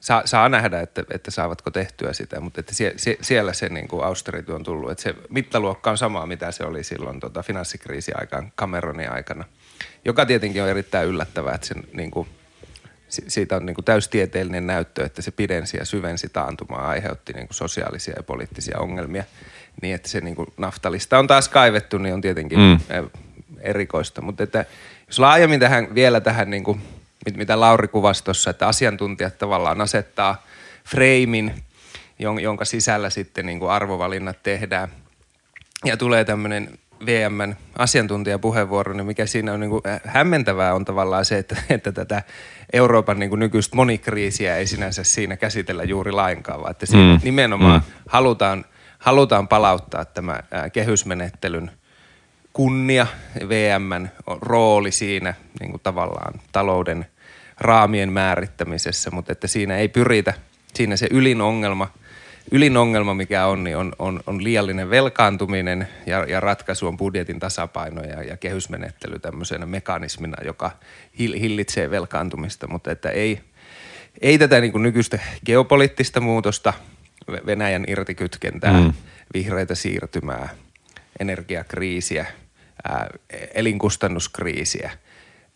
[0.00, 4.04] saa, saa nähdä, että, että saavatko tehtyä sitä, mutta sie, sie, siellä se niin kuin
[4.04, 4.90] austerity on tullut.
[4.90, 9.44] Että se mittaluokka on sama, mitä se oli silloin tota, finanssikriisi-aikaan, Cameronin aikana,
[10.06, 12.28] joka tietenkin on erittäin yllättävää, että se niin kuin,
[13.08, 17.56] siitä on niin kuin täystieteellinen näyttö, että se pidensi ja syvensi taantumaa, aiheutti niin kuin
[17.56, 19.24] sosiaalisia ja poliittisia ongelmia.
[19.82, 22.78] Niin, että se niin kuin naftalista on taas kaivettu, niin on tietenkin mm.
[23.60, 24.22] erikoista.
[24.22, 24.64] Mutta että
[25.06, 26.80] jos laajemmin tähän, vielä tähän niin kuin–
[27.34, 30.44] mitä Lauri kuvasi tuossa, että asiantuntijat tavallaan asettaa
[30.84, 31.64] freimin,
[32.18, 34.88] jonka sisällä sitten niin kuin arvovalinnat tehdään.
[35.84, 41.38] Ja tulee tämmöinen VMn asiantuntijapuheenvuoro, niin mikä siinä on niin kuin hämmentävää on tavallaan se,
[41.38, 42.22] että, että tätä
[42.72, 47.20] Euroopan niin kuin nykyistä monikriisiä ei sinänsä siinä käsitellä juuri lainkaan, vaan että siinä mm.
[47.24, 47.92] nimenomaan mm.
[48.08, 48.64] Halutaan,
[48.98, 50.40] halutaan palauttaa tämä
[50.72, 51.70] kehysmenettelyn–
[52.56, 53.06] kunnia,
[53.48, 54.08] VMn
[54.40, 57.06] rooli siinä niin kuin tavallaan talouden
[57.60, 60.34] raamien määrittämisessä, mutta että siinä ei pyritä,
[60.74, 61.90] siinä se ylin ongelma,
[62.50, 67.38] ylin ongelma mikä on, niin on, on, on liiallinen velkaantuminen ja, ja ratkaisu on budjetin
[67.38, 70.70] tasapaino ja, ja kehysmenettely tämmöisenä mekanismina, joka
[71.18, 73.40] hillitsee velkaantumista, mutta että ei,
[74.20, 76.72] ei tätä niin kuin nykyistä geopoliittista muutosta,
[77.46, 78.92] Venäjän irtikytkentää, mm.
[79.34, 80.48] vihreitä siirtymää,
[81.20, 82.26] energiakriisiä–
[82.88, 83.10] ää,
[83.54, 84.90] elinkustannuskriisiä,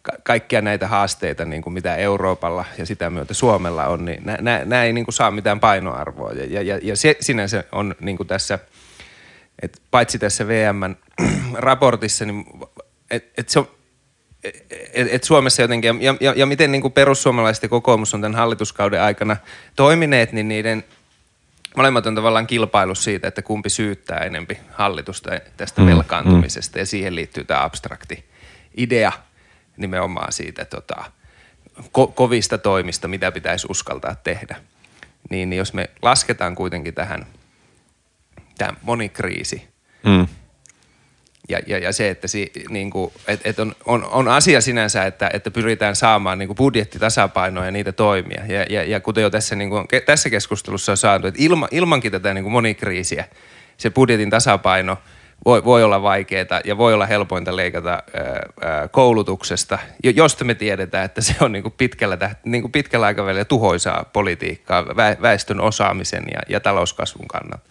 [0.02, 4.22] ka- kaikkia näitä haasteita, niin kuin mitä Euroopalla ja sitä myötä Suomella on, niin
[4.64, 6.32] nämä ei niin kuin saa mitään painoarvoa.
[6.32, 8.58] Ja, ja, ja se sinänsä on niin kuin tässä,
[9.62, 10.96] että paitsi tässä VMn
[11.54, 12.44] raportissa, niin
[13.10, 13.68] että et se on,
[14.92, 18.38] et, et Suomessa jotenkin, ja, ja, ja miten niin kuin perussuomalaiset ja kokoomus on tämän
[18.38, 19.36] hallituskauden aikana
[19.76, 20.84] toimineet, niin niiden–
[21.76, 26.80] molemmat on tavallaan kilpailu siitä, että kumpi syyttää enempi hallitusta tästä mm, velkaantumisesta mm.
[26.80, 28.24] ja siihen liittyy tämä abstrakti
[28.76, 29.12] idea
[29.80, 31.04] nimenomaan siitä tota,
[31.80, 34.56] ko- kovista toimista, mitä pitäisi uskaltaa tehdä.
[35.30, 37.26] Niin, niin jos me lasketaan kuitenkin tähän
[38.58, 39.68] tämä monikriisi,
[40.06, 40.26] mm
[41.50, 45.04] ja, ja, ja se, että si, niin kuin, et, et on, on, on, asia sinänsä,
[45.04, 48.42] että, että pyritään saamaan niin kuin budjettitasapainoa ja niitä toimia.
[48.48, 52.12] Ja, ja, ja kuten jo tässä, niin kuin, tässä keskustelussa on saatu, että ilma, ilmankin
[52.12, 53.24] tätä niin kuin monikriisiä
[53.76, 54.98] se budjetin tasapaino
[55.44, 61.20] voi, voi olla vaikeaa ja voi olla helpointa leikata ää, koulutuksesta, josta me tiedetään, että
[61.20, 64.86] se on niin kuin pitkällä, niin kuin pitkällä aikavälillä tuhoisaa politiikkaa
[65.22, 67.70] väestön osaamisen ja, ja talouskasvun kannalta.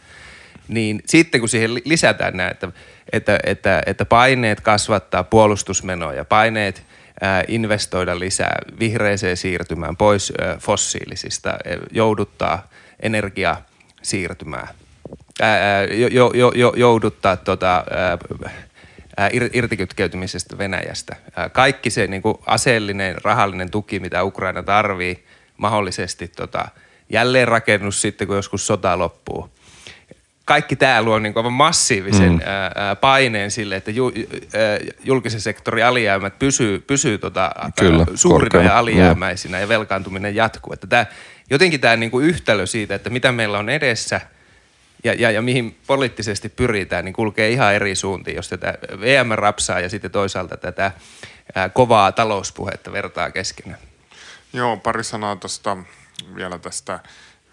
[0.67, 2.71] Niin sitten kun siihen lisätään näitä
[3.13, 6.84] että, että, että paineet kasvattaa puolustusmenoja, paineet
[7.21, 11.58] ää, investoida lisää vihreeseen siirtymään pois ää, fossiilisista,
[11.91, 12.67] jouduttaa
[12.99, 14.67] energiasiirtymää,
[15.41, 21.15] ää, jo, jo, jo, jouduttaa tota, ää, irtikytkeytymisestä Venäjästä.
[21.52, 25.23] Kaikki se niin kuin aseellinen, rahallinen tuki, mitä Ukraina tarvii,
[25.58, 26.67] mahdollisesti tota,
[27.10, 29.49] jälleenrakennus sitten, kun joskus sota loppuu
[30.49, 32.39] kaikki tämä luo niin kuin massiivisen mm.
[32.75, 38.67] ää, paineen sille, että ju, ää, julkisen sektorin alijäämät pysyy, pysyy tota, Kyllä, suurina korkeana.
[38.67, 39.62] ja alijäämäisinä ja.
[39.62, 40.73] ja velkaantuminen jatkuu.
[40.73, 41.06] Että tämä,
[41.49, 44.21] jotenkin tämä niin yhtälö siitä, että mitä meillä on edessä
[45.03, 49.79] ja, ja, ja mihin poliittisesti pyritään, niin kulkee ihan eri suuntiin, jos tätä VM rapsaa
[49.79, 50.91] ja sitten toisaalta tätä
[51.55, 53.79] ää, kovaa talouspuhetta vertaa keskenään.
[54.53, 55.77] Joo, pari sanaa tuosta
[56.35, 56.99] vielä tästä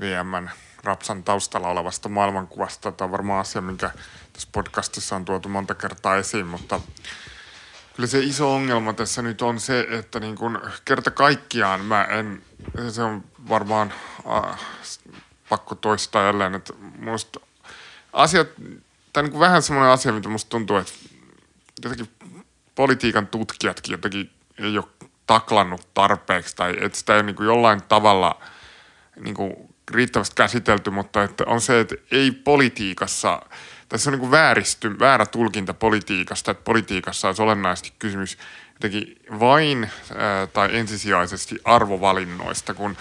[0.01, 0.51] VMn
[0.85, 2.93] rapsan taustalla olevasta maailmankuvasta.
[2.93, 3.91] Tämä on varmaan asia, minkä
[4.33, 6.81] tässä podcastissa on tuotu monta kertaa esiin, mutta
[7.97, 12.43] kyllä se iso ongelma tässä nyt on se, että niin kuin kerta kaikkiaan mä en,
[12.91, 13.93] se on varmaan
[14.31, 14.61] äh,
[15.49, 17.41] pakko toistaa jälleen, että musta
[18.13, 18.49] asiat,
[19.13, 20.93] tämä on niin vähän semmoinen asia, mitä musta tuntuu, että
[21.85, 22.09] jotenkin
[22.75, 24.87] politiikan tutkijatkin jotenkin ei ole
[25.27, 28.41] taklannut tarpeeksi tai että sitä ei niin kuin jollain tavalla
[29.21, 29.55] niin kuin
[29.91, 33.43] riittävästi käsitelty, mutta että on se, että ei politiikassa,
[33.89, 38.39] tässä on niin kuin vääristy, väärä tulkinta politiikasta, että politiikassa olisi olennaisesti kysymys
[38.77, 42.97] jotenkin vain ää, tai ensisijaisesti arvovalinnoista, kun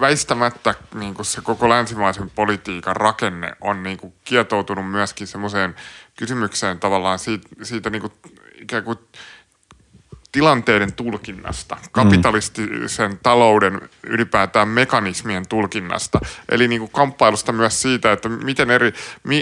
[0.00, 5.74] väistämättä niin kuin se koko länsimaisen politiikan rakenne on niin kuin kietoutunut myöskin semmoiseen
[6.16, 8.12] kysymykseen tavallaan siitä, siitä niin kuin
[8.54, 8.98] ikään kuin
[10.32, 16.20] tilanteiden tulkinnasta, kapitalistisen talouden ylipäätään mekanismien tulkinnasta.
[16.48, 18.92] Eli niin kuin kamppailusta myös siitä, että miten eri,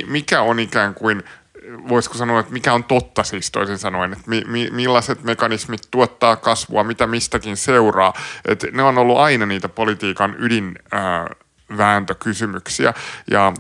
[0.07, 1.23] mikä on ikään kuin
[1.89, 6.37] voisiko sanoa, että mikä on totta siis toisin sanoen, että mi, mi, millaiset mekanismit tuottaa
[6.37, 8.13] kasvua, mitä mistäkin seuraa.
[8.45, 12.95] Että ne on ollut aina niitä politiikan ydinvääntökysymyksiä
[13.31, 13.53] ja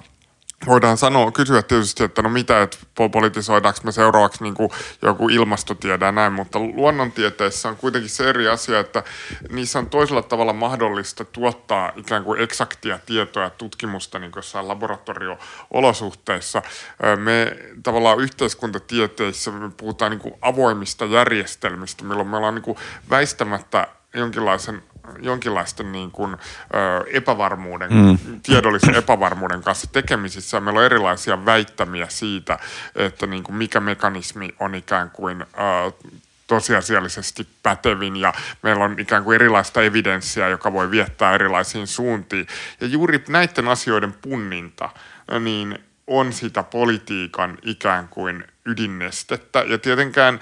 [0.66, 2.79] voidaan sanoa, kysyä tietysti, että no mitä, että
[3.12, 4.55] politisoidaanko me seuraavaksi niin
[5.03, 9.03] joku ilmastotiede ja näin, mutta luonnontieteissä on kuitenkin se eri asia, että
[9.51, 16.62] niissä on toisella tavalla mahdollista tuottaa ikään kuin eksaktia tietoa ja tutkimusta niin jossain laboratorio-olosuhteissa.
[17.16, 22.77] Me tavallaan yhteiskuntatieteissä me puhutaan niin avoimista järjestelmistä, milloin me ollaan niin
[23.11, 24.83] väistämättä jonkinlaisen
[25.21, 26.37] jonkinlaisten niin kuin, ö,
[27.12, 28.41] epävarmuuden, mm.
[28.43, 30.61] tiedollisen epävarmuuden kanssa tekemisissä.
[30.61, 32.59] Meillä on erilaisia väittämiä siitä,
[32.97, 35.47] että niin kuin mikä mekanismi on ikään kuin ö,
[36.47, 42.47] tosiasiallisesti pätevin ja meillä on ikään kuin erilaista evidenssiä, joka voi viettää erilaisiin suuntiin.
[42.81, 44.91] Ja juuri näiden asioiden punninta,
[45.41, 49.59] niin on sitä politiikan ikään kuin ydinnestettä.
[49.59, 50.41] Ja tietenkään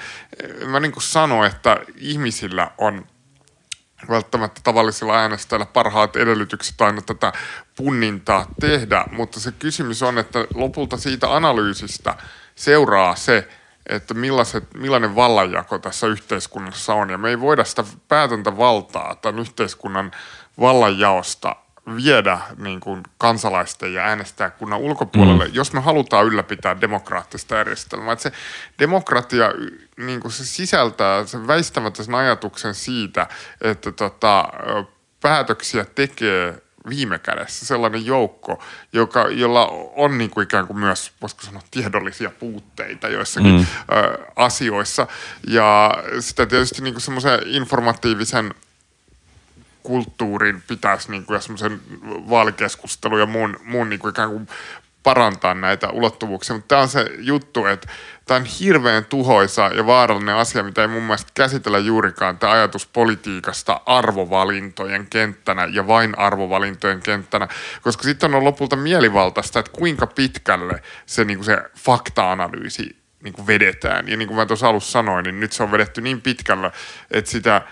[0.67, 3.05] mä niin kuin sanon, että ihmisillä on–
[4.09, 7.33] välttämättä tavallisilla äänestäjillä parhaat edellytykset aina tätä
[7.77, 12.17] punnintaa tehdä, mutta se kysymys on, että lopulta siitä analyysistä
[12.55, 13.49] seuraa se,
[13.87, 17.11] että millaiset, millainen vallanjako tässä yhteiskunnassa on.
[17.11, 20.11] Ja me ei voida sitä päätäntävaltaa tämän yhteiskunnan
[20.61, 21.57] vallanjaosta
[21.97, 25.55] viedä niin kuin kansalaisten ja äänestäjäkunnan ulkopuolelle, mm.
[25.55, 28.13] jos me halutaan ylläpitää demokraattista järjestelmää.
[28.13, 28.33] Että se
[28.79, 29.53] demokratia
[29.97, 33.27] niin kuin se sisältää sen väistämättä ajatuksen siitä,
[33.61, 34.49] että tota,
[35.21, 41.43] päätöksiä tekee viime kädessä sellainen joukko, joka, jolla on niin kuin ikään kuin myös, voisiko
[41.43, 43.67] sanoa, tiedollisia puutteita joissakin mm.
[43.97, 45.07] ö, asioissa.
[45.49, 48.55] Ja sitä tietysti niin kuin semmoisen informatiivisen–
[49.91, 51.81] kulttuurin pitäisi niin kuin, ja semmoisen
[52.31, 54.49] vaalikeskustelun ja muun, muun niin kuin ikään kuin
[55.03, 57.89] parantaa näitä ulottuvuuksia, mutta tämä on se juttu, että
[58.27, 62.87] tämä on hirveän tuhoisa ja vaarallinen asia, mitä ei mun mielestä käsitellä juurikaan, tämä ajatus
[62.87, 67.49] politiikasta arvovalintojen kenttänä ja vain arvovalintojen kenttänä,
[67.83, 73.47] koska sitten on lopulta mielivaltaista, että kuinka pitkälle se, niin kuin se fakta-analyysi niin kuin
[73.47, 74.09] vedetään.
[74.09, 76.71] Ja niin kuin mä tuossa alussa sanoin, niin nyt se on vedetty niin pitkällä,
[77.11, 77.63] että sitä–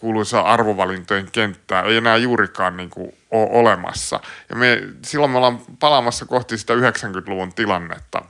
[0.00, 4.20] kuuluisa arvovalintojen kenttää ei enää juurikaan niin kuin ole olemassa.
[4.48, 8.22] Ja me, silloin me ollaan palaamassa kohti sitä 90-luvun tilannetta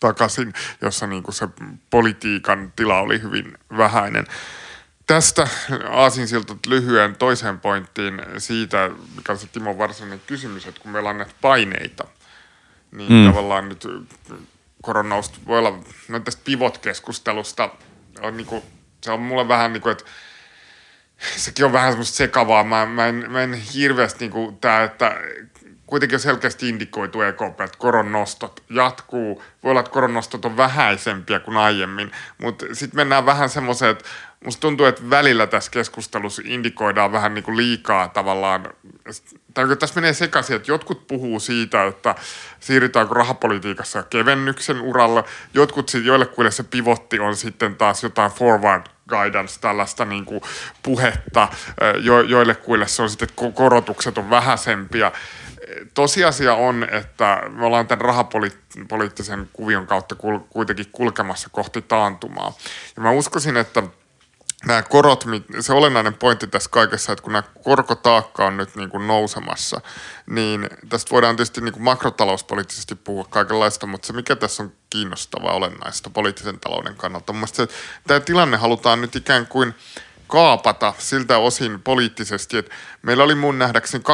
[0.00, 1.48] takaisin, jossa niin kuin se
[1.90, 4.26] politiikan tila oli hyvin vähäinen.
[5.06, 5.48] Tästä
[5.90, 11.18] aasinsilta lyhyen toiseen pointtiin siitä, mikä on se Timo varsinainen kysymys, että kun meillä on
[11.18, 12.04] näitä paineita,
[12.92, 13.26] niin mm.
[13.26, 13.86] tavallaan nyt
[14.82, 17.70] koronausta voi olla, no tästä pivot-keskustelusta
[18.20, 18.62] on niin kuin
[19.04, 20.04] se on mulle vähän niin kuin, että
[21.36, 22.64] sekin on vähän semmoista sekavaa.
[22.64, 25.16] Mä, mä, en, mä en hirveästi niin kuin tää, että
[25.86, 29.42] kuitenkin on selkeästi indikoitu EKP, että koronnostot jatkuu.
[29.62, 34.04] Voi olla, että koronnostot on vähäisempiä kuin aiemmin, mutta sitten mennään vähän semmoiseen, että
[34.44, 38.70] musta tuntuu, että välillä tässä keskustelussa indikoidaan vähän niin kuin liikaa tavallaan,
[39.54, 42.14] tai tässä menee sekaisin, että jotkut puhuu siitä, että
[42.60, 50.04] siirrytäänkö rahapolitiikassa kevennyksen uralla, jotkut joille se pivotti on sitten taas jotain forward guidance, tällaista
[50.04, 50.40] niin kuin
[50.82, 51.48] puhetta,
[52.00, 55.12] jo, joille kuille se on sitten, että korotukset on vähäisempiä.
[55.94, 60.16] Tosiasia on, että me ollaan tämän rahapoliittisen kuvion kautta
[60.50, 62.52] kuitenkin kulkemassa kohti taantumaa.
[62.96, 63.82] Ja mä uskoisin, että–
[64.66, 65.24] nämä korot,
[65.60, 69.80] se olennainen pointti tässä kaikessa, että kun nämä korkotaakka on nyt niin kuin nousemassa,
[70.26, 75.52] niin tästä voidaan tietysti niin kuin makrotalouspoliittisesti puhua kaikenlaista, mutta se mikä tässä on kiinnostavaa
[75.52, 77.68] olennaista poliittisen talouden kannalta, mun se,
[78.06, 79.74] tämä tilanne halutaan nyt ikään kuin
[80.26, 84.04] kaapata siltä osin poliittisesti, että meillä oli mun nähdäkseni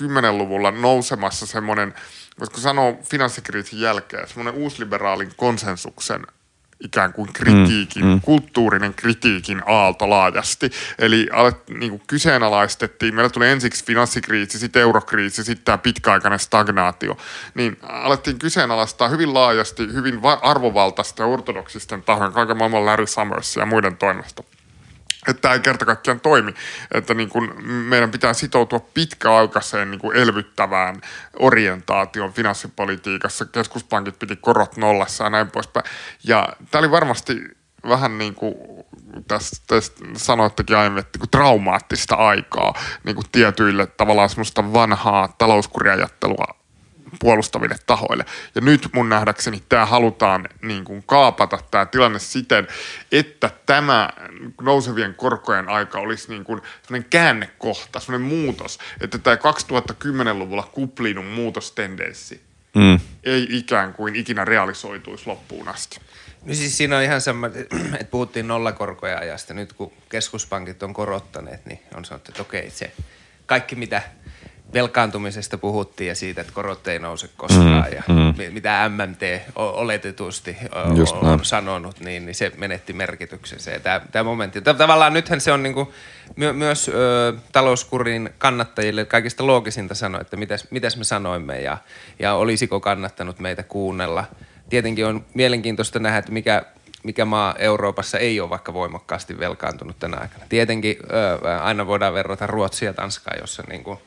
[0.00, 1.94] 2010-luvulla nousemassa semmoinen,
[2.38, 6.26] voisiko sanoa finanssikriisin jälkeen, semmoinen uusliberaalin konsensuksen
[6.84, 8.20] ikään kuin kritiikin, mm, mm.
[8.20, 10.70] kulttuurinen kritiikin aalto laajasti.
[10.98, 17.16] Eli alet, niin kuin kyseenalaistettiin, meillä tuli ensiksi finanssikriisi, sitten eurokriisi, sitten tämä pitkäaikainen stagnaatio.
[17.54, 23.96] Niin alettiin kyseenalaistaa hyvin laajasti, hyvin arvovaltaista ortodoksisten tahojen, kaiken maailman Larry Summers ja muiden
[23.96, 24.42] toimesta
[25.28, 26.54] että tämä ei kerta kaikkiaan toimi.
[26.94, 31.00] Että niin kuin meidän pitää sitoutua pitkäaikaiseen niin kuin elvyttävään
[31.38, 33.44] orientaation finanssipolitiikassa.
[33.44, 35.86] Keskuspankit piti korot nollassa ja näin poispäin.
[36.24, 37.40] Ja tämä oli varmasti
[37.88, 38.54] vähän niin kuin
[39.28, 46.65] tästä, tästä sanoittekin aiemmin, että niin traumaattista aikaa niin kuin tietyille tavallaan semmoista vanhaa talouskuriajattelua
[47.20, 48.24] puolustaville tahoille.
[48.54, 52.68] Ja nyt mun nähdäkseni tämä halutaan niin kuin kaapata tämä tilanne siten,
[53.12, 54.10] että tämä
[54.60, 62.40] nousevien korkojen aika olisi niin kuin sellainen käännekohta, sellainen muutos, että tämä 2010-luvulla kuplinun muutostendenssi
[62.74, 63.00] mm.
[63.24, 66.00] ei ikään kuin ikinä realisoituisi loppuun asti.
[66.44, 67.46] No siis siinä on ihan sama,
[68.00, 69.54] että puhuttiin nollakorkoja ajasta.
[69.54, 72.92] Nyt kun keskuspankit on korottaneet, niin on sanottu, että okei, se
[73.46, 74.02] kaikki mitä–
[74.72, 78.52] velkaantumisesta puhuttiin ja siitä, että korot ei nouse koskaan mm, ja mm.
[78.52, 79.20] mitä MMT
[79.54, 83.70] oletetusti on, on sanonut, niin, niin se menetti merkityksensä.
[83.70, 85.88] Ja tämä, tämä momentti, tavallaan nythän se on niin kuin,
[86.36, 91.78] my, myös ö, talouskurin kannattajille kaikista loogisinta sanoa, että mitäs, mitäs me sanoimme ja,
[92.18, 94.24] ja olisiko kannattanut meitä kuunnella.
[94.70, 96.62] Tietenkin on mielenkiintoista nähdä, että mikä
[97.02, 100.44] mikä maa Euroopassa ei ole vaikka voimakkaasti velkaantunut tänä aikana.
[100.48, 100.96] Tietenkin
[101.42, 103.98] ö, aina voidaan verrata Ruotsia ja Tanskaa, jossa niin kuin,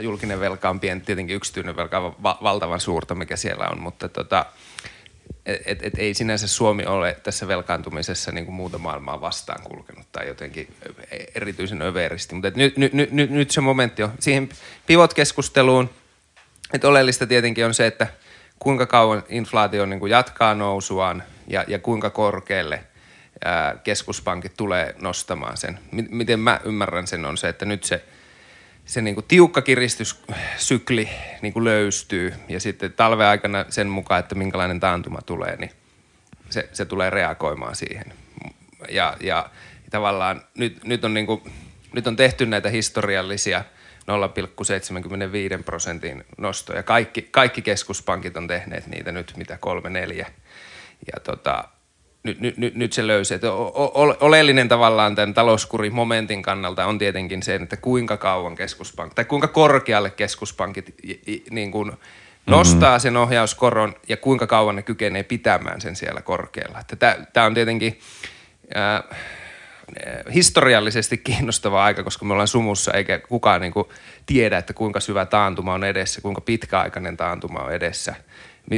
[0.00, 4.08] julkinen velka on pieni, tietenkin yksityinen velka on va- valtavan suurta, mikä siellä on, mutta
[4.08, 4.46] tota,
[5.46, 10.06] et, et, et ei sinänsä Suomi ole tässä velkaantumisessa niin kuin muuta maailmaa vastaan kulkenut
[10.12, 10.74] tai jotenkin
[11.34, 12.34] erityisen överisti.
[12.34, 14.48] Mutta nyt, nyt, nyt, nyt se momentti on siihen
[14.86, 15.90] pivot-keskusteluun,
[16.74, 18.06] että oleellista tietenkin on se, että
[18.58, 22.84] kuinka kauan inflaatio niin kuin jatkaa nousuaan ja, ja kuinka korkealle
[23.44, 25.78] ää, keskuspankit tulee nostamaan sen.
[25.90, 28.04] Miten mä ymmärrän sen on se, että nyt se–
[28.86, 31.08] se niin kuin tiukka kiristyssykli
[31.42, 35.70] niin kuin löystyy ja sitten talven aikana sen mukaan, että minkälainen taantuma tulee, niin
[36.50, 38.12] se, se tulee reagoimaan siihen.
[38.90, 39.50] Ja, ja
[39.90, 41.42] tavallaan nyt, nyt, on niin kuin,
[41.92, 43.64] nyt on tehty näitä historiallisia
[45.58, 46.82] 0,75 prosentin nostoja.
[46.82, 50.26] Kaikki, kaikki keskuspankit on tehneet niitä nyt, mitä kolme, neljä.
[51.12, 51.64] Ja tota,
[52.26, 53.34] nyt, nyt, nyt, nyt se löysi.
[53.34, 53.52] Että
[54.20, 60.10] oleellinen tavallaan tämän talouskurimomentin kannalta on tietenkin se, että kuinka kauan keskuspankki, tai kuinka korkealle
[60.10, 60.94] keskuspankit
[61.50, 61.92] niin kuin
[62.46, 66.82] nostaa sen ohjauskoron ja kuinka kauan ne kykenee pitämään sen siellä korkealla.
[67.32, 68.00] Tämä on tietenkin
[68.76, 69.18] äh,
[70.34, 73.88] historiallisesti kiinnostava aika, koska me ollaan sumussa eikä kukaan niin kuin
[74.26, 78.14] tiedä, että kuinka syvä taantuma on edessä, kuinka pitkäaikainen taantuma on edessä,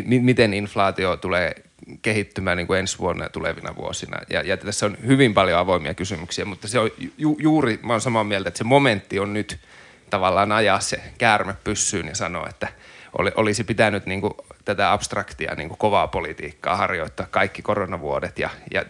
[0.06, 1.54] miten inflaatio tulee
[2.02, 4.18] kehittymään niin kuin ensi vuonna ja tulevina vuosina.
[4.30, 8.00] Ja, ja tässä on hyvin paljon avoimia kysymyksiä, mutta se on ju, juuri, mä olen
[8.00, 9.58] samaa mieltä, että se momentti on nyt
[10.10, 12.68] tavallaan ajaa se käärme pyssyyn ja sanoa, että
[13.18, 18.50] oli, olisi pitänyt niin kuin tätä abstraktia niin kuin kovaa politiikkaa harjoittaa kaikki koronavuodet ja,
[18.74, 18.84] ja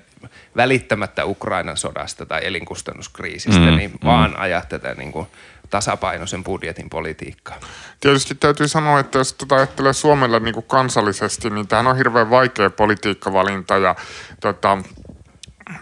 [0.57, 3.98] välittämättä Ukrainan sodasta tai elinkustannuskriisistä, mm, niin mm.
[4.05, 5.27] vaan ajaa tätä niin kuin
[5.70, 7.61] tasapainoisen budjetin politiikkaa.
[8.00, 12.31] Tietysti täytyy sanoa, että jos tota ajattelee Suomella niin kuin kansallisesti, niin tämähän on hirveän
[12.31, 13.96] vaikea politiikkavalinta ja
[14.40, 14.78] tota,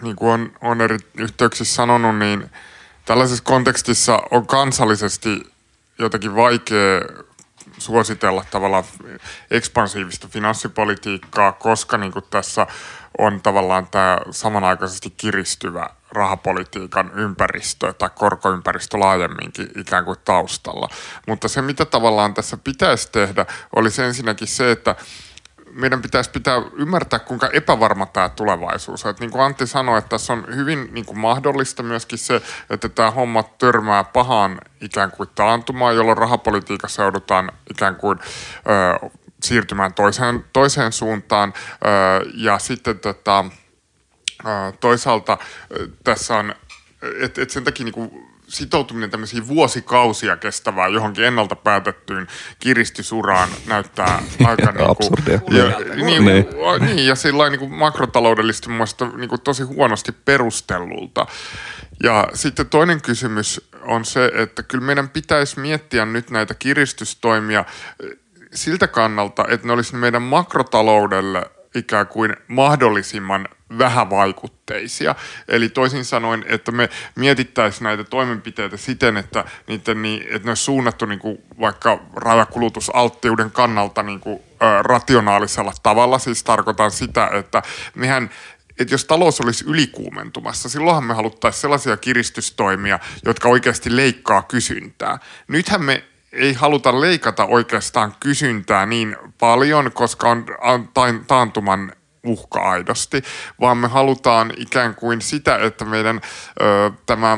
[0.01, 2.51] niin kuin on, on eri yhteyksissä sanonut, niin
[3.05, 5.43] tällaisessa kontekstissa on kansallisesti
[5.99, 7.01] jotenkin vaikea
[7.77, 8.83] suositella tavallaan
[9.51, 12.67] ekspansiivista finanssipolitiikkaa, koska niin kuin tässä
[13.17, 20.89] on tavallaan tämä samanaikaisesti kiristyvä rahapolitiikan ympäristö tai korkoympäristö laajemminkin ikään kuin taustalla.
[21.27, 24.95] Mutta se, mitä tavallaan tässä pitäisi tehdä, olisi ensinnäkin se, että
[25.71, 29.15] meidän pitäisi pitää ymmärtää, kuinka epävarma tämä tulevaisuus on.
[29.19, 33.11] Niin kuin Antti sanoi, että tässä on hyvin niin kuin mahdollista myöskin se, että tämä
[33.11, 39.09] homma törmää pahaan ikään kuin taantumaan, jolloin rahapolitiikassa joudutaan ikään kuin ö,
[39.43, 41.53] siirtymään toiseen, toiseen suuntaan.
[41.53, 43.45] Ö, ja sitten tota,
[44.79, 45.37] toisaalta
[46.03, 46.55] tässä on,
[47.19, 48.11] että et sen takia niin kuin
[48.47, 52.27] sitoutuminen tämmöisiin vuosikausia kestävään johonkin ennalta päätettyyn
[52.59, 56.45] kiristysuraan näyttää aika niin kuin, ja, niin, niin.
[56.79, 61.25] niin, ja sillä niin kuin makrotaloudellisesti mun niin kuin tosi huonosti perustellulta.
[62.03, 67.65] Ja sitten toinen kysymys on se, että kyllä meidän pitäisi miettiä nyt näitä kiristystoimia
[68.53, 75.15] siltä kannalta, että ne olisi meidän makrotaloudelle ikään kuin mahdollisimman vähävaikutteisia.
[75.47, 80.63] Eli toisin sanoen, että me mietittäisiin näitä toimenpiteitä siten, että, niiden, niin, että ne olisi
[80.63, 84.39] suunnattu niin kuin vaikka rajakulutusalttiuden kannalta niin kuin,
[84.81, 86.19] rationaalisella tavalla.
[86.19, 87.63] Siis tarkoitan sitä, että
[87.95, 88.29] mehän
[88.79, 95.19] että jos talous olisi ylikuumentumassa, silloinhan me haluttaisiin sellaisia kiristystoimia, jotka oikeasti leikkaa kysyntää.
[95.47, 100.45] Nythän me ei haluta leikata oikeastaan kysyntää niin paljon, koska on,
[101.27, 101.91] taantuman
[102.23, 103.23] uhka aidosti,
[103.61, 106.21] vaan me halutaan ikään kuin sitä, että meidän
[106.61, 107.37] ö, tämä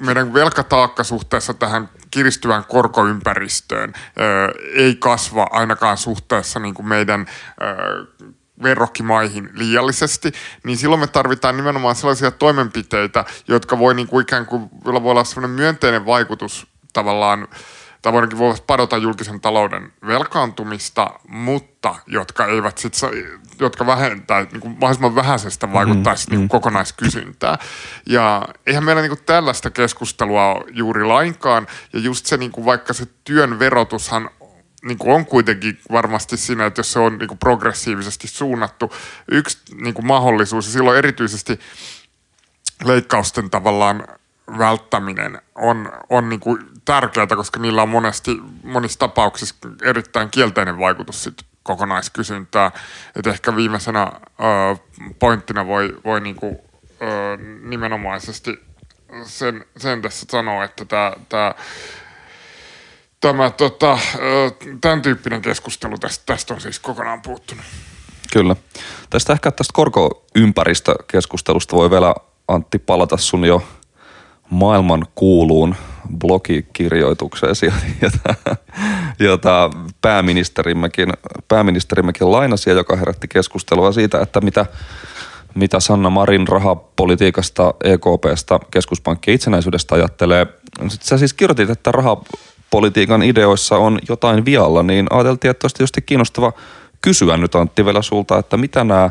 [0.00, 7.26] meidän velkataakka suhteessa tähän kiristyvään korkoympäristöön ö, ei kasva ainakaan suhteessa niin kuin meidän
[7.62, 8.26] ö,
[8.62, 10.32] verrokkimaihin liiallisesti,
[10.64, 15.24] niin silloin me tarvitaan nimenomaan sellaisia toimenpiteitä, jotka voi niin kuin ikään kuin, voi olla
[15.24, 17.48] sellainen myönteinen vaikutus tavallaan
[18.04, 22.94] tai voidaankin voivat padota julkisen talouden velkaantumista, mutta jotka eivät sit,
[23.60, 26.48] jotka vähentää niin kuin mahdollisimman vähäisestä vaikuttaisi mm, niin mm.
[26.48, 27.58] kokonaiskysyntää.
[28.06, 31.66] Ja eihän meillä niin kuin tällaista keskustelua ole juuri lainkaan.
[31.92, 34.30] Ja just se, niin kuin vaikka se työn verotushan
[34.82, 38.92] niin kuin on kuitenkin varmasti siinä, että jos se on niin kuin progressiivisesti suunnattu,
[39.30, 41.60] yksi niin kuin mahdollisuus, ja silloin erityisesti
[42.84, 44.06] leikkausten tavallaan
[44.58, 51.24] välttäminen on, on niin kuin tärkeää, koska niillä on monesti, monissa tapauksissa erittäin kielteinen vaikutus
[51.24, 52.70] sit kokonaiskysyntää.
[53.16, 54.12] Et ehkä viimeisenä ö,
[55.18, 56.58] pointtina voi, voi niin kuin,
[57.02, 58.58] ö, nimenomaisesti
[59.24, 61.54] sen, sen tässä sanoa, että tämä, tämä
[63.28, 63.98] tämä, tota,
[64.80, 67.64] tämän tyyppinen keskustelu tästä, tästä on siis kokonaan puuttunut.
[68.32, 68.56] Kyllä.
[69.10, 72.14] Tästä ehkä tästä korkoympäristökeskustelusta voi vielä
[72.48, 73.62] Antti palata sun jo
[74.50, 75.76] maailman kuuluun
[76.18, 78.34] blogikirjoitukseesi, jota,
[79.18, 81.12] jota pääministerimmekin,
[81.48, 84.66] pääministerimmekin lainasi joka herätti keskustelua siitä, että mitä,
[85.54, 90.46] mitä Sanna Marin rahapolitiikasta, EKPstä, keskuspankkien itsenäisyydestä ajattelee.
[90.88, 96.02] Sitten sä siis kirjoitit, että rahapolitiikan ideoissa on jotain vialla, niin ajateltiin, että olisi tietysti
[96.02, 96.52] kiinnostava
[97.00, 99.10] kysyä nyt Antti vielä sulta, että mitä nämä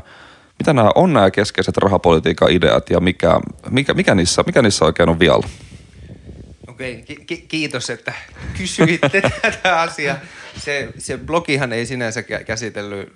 [0.60, 3.40] mitä nämä on nämä keskeiset rahapolitiikan ideat ja mikä,
[3.70, 5.48] mikä, mikä, niissä, mikä niissä oikein on vialla?
[7.28, 8.14] Ki- kiitos, että
[8.58, 10.18] kysyitte tätä asiaa.
[10.58, 13.14] Se, se blogihan ei sinänsä käsitellyt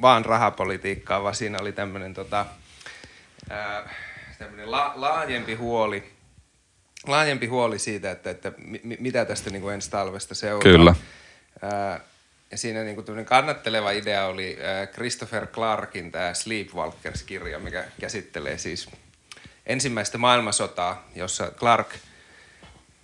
[0.00, 2.46] vaan rahapolitiikkaa, vaan siinä oli tämmöinen tota,
[4.64, 6.12] la- laajempi huoli,
[7.06, 10.62] laajempi huoli siitä, että, että mi- mitä tästä niin kuin ensi talvesta seuraa.
[10.62, 10.94] Kyllä.
[11.62, 12.00] Ää,
[12.50, 14.58] ja siinä niin kuin kannatteleva idea oli
[14.92, 18.88] Christopher Clarkin tämä Sleepwalkers-kirja, mikä käsittelee siis
[19.66, 21.88] ensimmäistä maailmansotaa, jossa Clark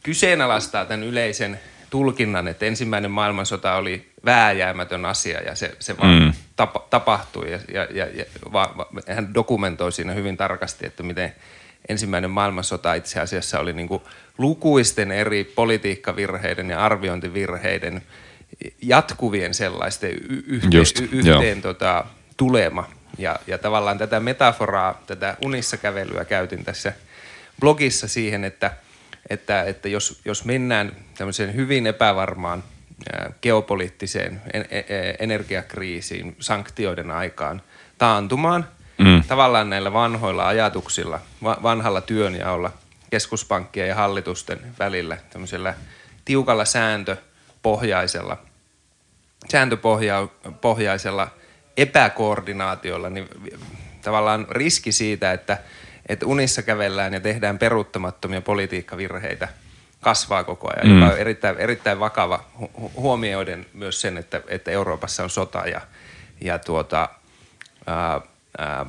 [0.02, 6.32] kyseenalaistaa tämän yleisen tulkinnan, että ensimmäinen maailmansota oli vääjäämätön asia ja se, se vaan mm.
[6.56, 7.52] tapa, tapahtui.
[7.52, 11.32] Ja, ja, ja, ja va, va, hän dokumentoi siinä hyvin tarkasti, että miten
[11.88, 14.02] ensimmäinen maailmansota itse asiassa oli niin kuin
[14.38, 18.02] lukuisten eri politiikkavirheiden ja arviointivirheiden–
[18.82, 20.10] jatkuvien sellaisten
[20.46, 22.04] yhteen, Just, yhteen tota,
[22.36, 22.90] tulema.
[23.18, 26.92] Ja, ja tavallaan tätä metaforaa, tätä unissa kävelyä käytin tässä
[27.60, 28.70] blogissa siihen, että,
[29.32, 32.64] että, että jos, jos mennään tämmöiseen hyvin epävarmaan
[33.42, 37.62] geopoliittiseen e, e, energiakriisiin, sanktioiden aikaan,
[37.98, 38.68] taantumaan
[38.98, 39.22] mm.
[39.28, 42.72] tavallaan näillä vanhoilla ajatuksilla, vanhalla työnjaolla
[43.10, 45.74] keskuspankkien ja hallitusten välillä, tämmöisellä
[46.24, 48.36] tiukalla sääntöpohjaisella–
[49.48, 51.28] sääntöpohjaisella
[51.76, 53.28] epäkoordinaatiolla, niin
[54.02, 55.58] tavallaan riski siitä, että,
[56.08, 59.48] että unissa kävellään ja tehdään peruuttamattomia politiikkavirheitä
[60.00, 61.00] kasvaa koko ajan, mm.
[61.00, 62.44] joka on erittäin, erittäin vakava
[62.94, 65.80] huomioiden myös sen, että, että Euroopassa on sota ja,
[66.40, 67.08] ja tuota,
[67.86, 68.20] ää,
[68.58, 68.86] ää,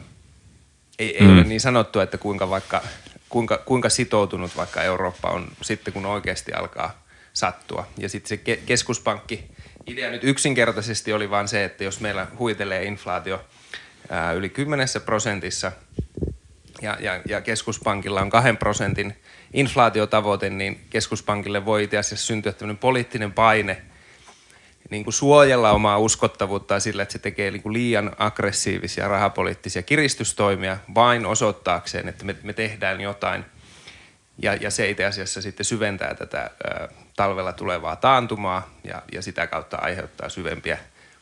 [0.99, 1.33] ei, ei mm.
[1.33, 2.81] ole niin sanottu, että kuinka, vaikka,
[3.29, 7.03] kuinka, kuinka sitoutunut vaikka Eurooppa on sitten, kun oikeasti alkaa
[7.33, 7.87] sattua.
[7.97, 9.43] Ja sitten se keskuspankki
[9.87, 13.45] idea nyt yksinkertaisesti oli vain se, että jos meillä huitelee inflaatio
[14.09, 15.71] ää, yli 10 prosentissa
[16.83, 19.15] ja, ja, ja keskuspankilla on kahden prosentin
[19.53, 23.81] inflaatiotavoite, niin keskuspankille voi itse asiassa syntyä tämmöinen poliittinen paine
[24.89, 30.77] niin kuin suojella omaa uskottavuutta sillä, että se tekee niin kuin liian aggressiivisia rahapoliittisia kiristystoimia
[30.95, 33.45] vain osoittaakseen, että me, me tehdään jotain.
[34.37, 39.47] Ja, ja se itse asiassa sitten syventää tätä ää, talvella tulevaa taantumaa ja, ja sitä
[39.47, 40.77] kautta aiheuttaa syvempiä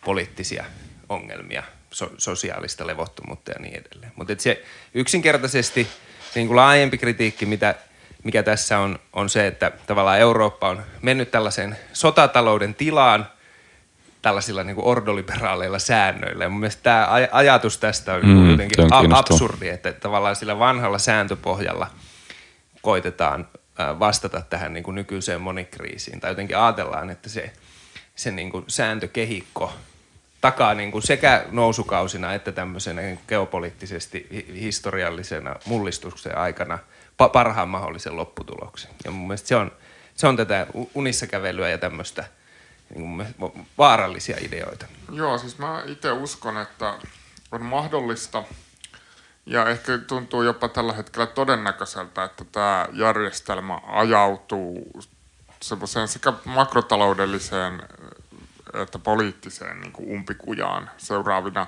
[0.05, 0.65] poliittisia
[1.09, 4.11] ongelmia, so, sosiaalista levottomuutta ja niin edelleen.
[4.15, 4.63] Mutta se
[4.93, 5.87] yksinkertaisesti
[6.33, 7.75] se niin kuin laajempi kritiikki, mitä,
[8.23, 13.27] mikä tässä on, on se, että tavallaan Eurooppa on mennyt tällaiseen sotatalouden tilaan
[14.21, 16.43] tällaisilla niin kuin ordoliberaaleilla säännöillä.
[16.43, 21.87] Ja mun mielestä tämä ajatus tästä on mm, jotenkin absurdi, että tavallaan sillä vanhalla sääntöpohjalla
[22.81, 23.47] koitetaan
[23.99, 26.19] vastata tähän niin kuin nykyiseen monikriisiin.
[26.19, 27.53] Tai jotenkin ajatellaan, että se,
[28.15, 29.73] se niin kuin sääntökehikko
[30.41, 36.79] takaa niin kuin sekä nousukausina että tämmöisenä geopoliittisesti historiallisena mullistuksen aikana
[37.33, 38.91] parhaan mahdollisen lopputuloksen.
[39.05, 39.71] Ja mun mielestä se on,
[40.15, 42.23] se on tätä unissa kävelyä ja tämmöistä
[42.95, 43.25] niin
[43.77, 44.85] vaarallisia ideoita.
[45.11, 46.93] Joo, siis mä itse uskon, että
[47.51, 48.43] on mahdollista–
[49.45, 54.91] ja ehkä tuntuu jopa tällä hetkellä todennäköiseltä, että tämä järjestelmä ajautuu
[55.61, 57.83] semmoiseen sekä makrotaloudelliseen
[58.73, 61.67] että poliittiseen niin kuin umpikujaan seuraavina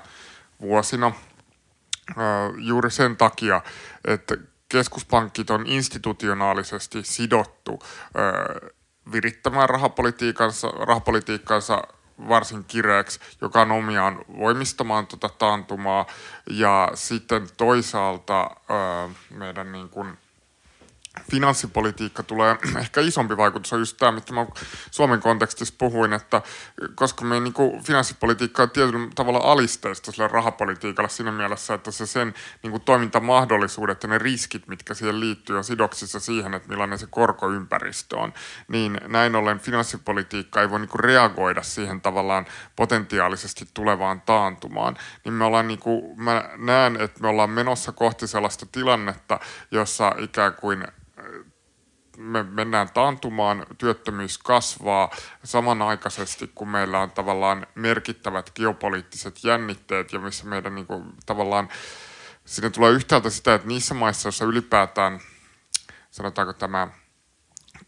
[0.60, 1.12] vuosina.
[2.58, 3.62] Juuri sen takia,
[4.04, 4.36] että
[4.68, 7.82] keskuspankit on institutionaalisesti sidottu
[9.12, 11.82] virittämään rahapolitiikkansa, rahapolitiikkansa
[12.28, 16.06] varsin kireäksi, joka on omiaan voimistamaan tuota taantumaa.
[16.50, 18.50] Ja sitten toisaalta
[19.30, 20.18] meidän niin kuin,
[21.30, 23.72] finanssipolitiikka tulee, ehkä isompi vaikutus.
[23.72, 24.46] On just tämä, mitä mä
[24.90, 26.42] Suomen kontekstissa puhuin, että
[26.94, 32.06] koska me niin kuin, finanssipolitiikka on tietyllä tavalla alisteista sille rahapolitiikalle siinä mielessä, että se
[32.06, 36.98] sen niin kuin, toimintamahdollisuudet ja ne riskit, mitkä siihen liittyy, on sidoksissa siihen, että millainen
[36.98, 38.32] se korkoympäristö on,
[38.68, 42.46] niin näin ollen finanssipolitiikka ei voi niin kuin, reagoida siihen tavallaan
[42.76, 48.26] potentiaalisesti tulevaan taantumaan, niin me ollaan niin kuin, mä näen, että me ollaan menossa kohti
[48.26, 49.40] sellaista tilannetta,
[49.70, 50.84] jossa ikään kuin
[52.16, 55.10] me mennään taantumaan, työttömyys kasvaa.
[55.44, 61.68] Samanaikaisesti, kun meillä on tavallaan merkittävät geopoliittiset jännitteet ja missä meidän niin kuin, tavallaan,
[62.44, 65.20] sinne tulee yhtäältä sitä, että niissä maissa, joissa ylipäätään
[66.10, 66.88] sanotaanko tämä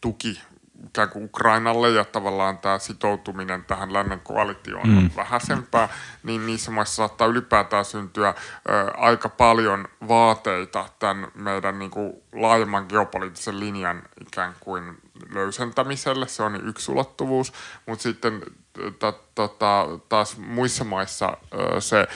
[0.01, 0.41] tuki
[0.87, 4.99] ikään kuin Ukrainalle ja tavallaan tämä sitoutuminen tähän lännen koalitioon mm.
[4.99, 5.89] on vähäisempää,
[6.22, 12.87] niin niissä maissa saattaa ylipäätään syntyä ö, aika paljon vaateita tämän meidän niin kuin, laajemman
[12.89, 14.99] geopoliittisen linjan ikään kuin
[15.31, 16.29] löysentämiselle.
[16.29, 17.53] Se on yksi ulottuvuus,
[17.87, 18.43] mutta sitten
[19.35, 21.37] tota, taas muissa maissa
[21.79, 22.07] se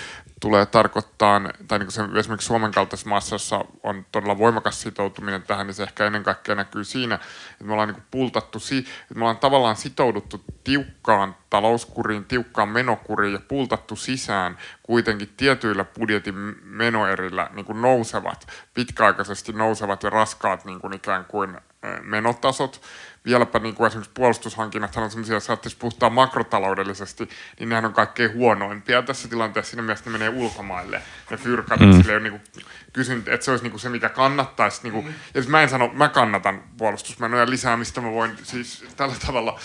[0.40, 5.66] tulee tarkoittaa, tai niin se, esimerkiksi Suomen kaltaisessa maassa, jossa on todella voimakas sitoutuminen tähän,
[5.66, 9.38] niin se ehkä ennen kaikkea näkyy siinä, että me ollaan niin pultattu, että me ollaan
[9.38, 17.82] tavallaan sitouduttu tiukkaan talouskuriin, tiukkaan menokuriin ja pultattu sisään kuitenkin tietyillä budjetin menoerillä niin kuin
[17.82, 21.56] nousevat, pitkäaikaisesti nousevat ja raskaat niin kuin ikään kuin
[22.02, 22.80] menotasot,
[23.24, 28.34] vieläpä niin kuin esimerkiksi puolustushankinnat on sellaisia, jos saattaisi puhtaa makrotaloudellisesti, niin nehän on kaikkein
[28.34, 29.70] huonoimpia tässä tilanteessa.
[29.70, 31.92] Siinä mielessä ne menee ulkomaille, ne fyrkat, mm.
[31.92, 34.82] sille niin kuin kysyn, että se olisi niin kuin se, mikä kannattaisi.
[34.82, 35.12] Niin kuin, mm.
[35.34, 39.58] ja siis mä en sano, mä kannatan puolustusmenoja lisäämistä, mä voin siis tällä tavalla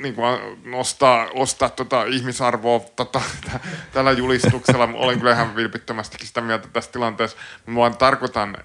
[0.00, 3.20] niin kuin nostaa, ostaa tota ihmisarvoa tota,
[3.92, 4.88] tällä julistuksella.
[4.94, 7.36] Olen kyllä ihan vilpittömästikin sitä mieltä tässä tilanteessa.
[7.66, 8.56] Mä vaan tarkoitan,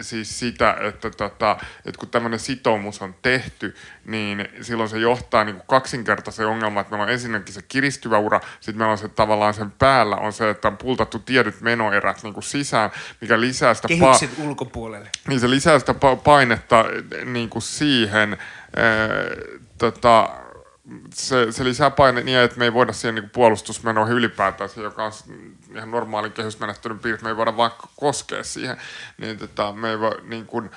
[0.00, 3.74] siis sitä, että, tota, että kun tämmöinen sitoumus on tehty,
[4.04, 8.40] niin silloin se johtaa niin kuin kaksinkertaiseen ongelmaan, että meillä on ensinnäkin se kiristyvä ura,
[8.60, 12.34] sitten meillä on se tavallaan sen päällä on se, että on pultattu tietyt menoerät niin
[12.34, 12.90] kuin sisään,
[13.20, 13.88] mikä lisää sitä...
[13.88, 15.10] Kehykset pa- ulkopuolelle.
[15.28, 15.94] Niin se lisää sitä
[16.24, 16.84] painetta
[17.24, 18.38] niin kuin siihen, äh,
[19.78, 20.28] tota,
[21.14, 25.12] se, se lisää paine niin, että me ei voida siihen niin puolustusmenoihin ylipäätään, joka on
[25.74, 28.76] ihan normaalin kehysmenettelyn piirissä, me ei voida vaan koskea siihen,
[29.18, 30.70] niin tota, me ei voi niin kuin,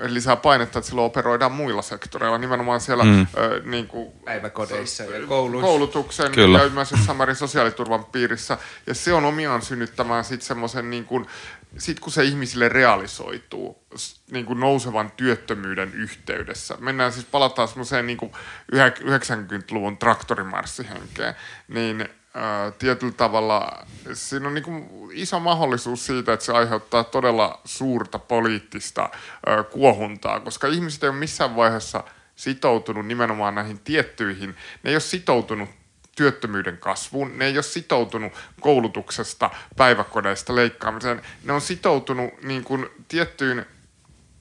[0.00, 3.26] lisää painetta, että silloin operoidaan muilla sektoreilla, nimenomaan siellä mm.
[3.36, 5.66] ö, niin kuin, päiväkodeissa ja kouluissa.
[5.66, 6.58] koulutuksen Kyllä.
[6.58, 8.58] ja myös samarin sosiaaliturvan piirissä.
[8.86, 11.26] Ja se on omiaan synnyttämään sitten semmoisen, niin kuin,
[11.78, 13.82] sit kun se ihmisille realisoituu
[14.30, 18.18] niin kuin nousevan työttömyyden yhteydessä, mennään siis, palataan semmoiseen niin
[18.72, 21.34] 90-luvun traktorimarssihenkeen,
[21.68, 22.08] niin
[22.78, 29.10] tietyllä tavalla siinä on niin iso mahdollisuus siitä, että se aiheuttaa todella suurta poliittista
[29.70, 32.04] kuohuntaa, koska ihmiset ei ole missään vaiheessa
[32.36, 35.68] sitoutunut nimenomaan näihin tiettyihin, ne ei ole sitoutunut
[36.18, 43.66] työttömyyden kasvuun, ne ei ole sitoutunut koulutuksesta, päiväkodeista leikkaamiseen, ne on sitoutunut niin kuin tiettyyn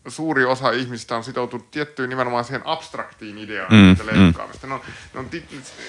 [0.07, 4.67] suuri osa ihmistä on sitoutunut tiettyyn nimenomaan siihen abstraktiin ideaan mm, leikkaamista.
[4.67, 4.69] Mm.
[4.69, 4.81] Ne on,
[5.13, 5.29] ne on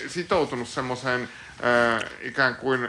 [0.09, 1.29] sitoutunut semmoiseen
[1.65, 2.89] äh, ikään kuin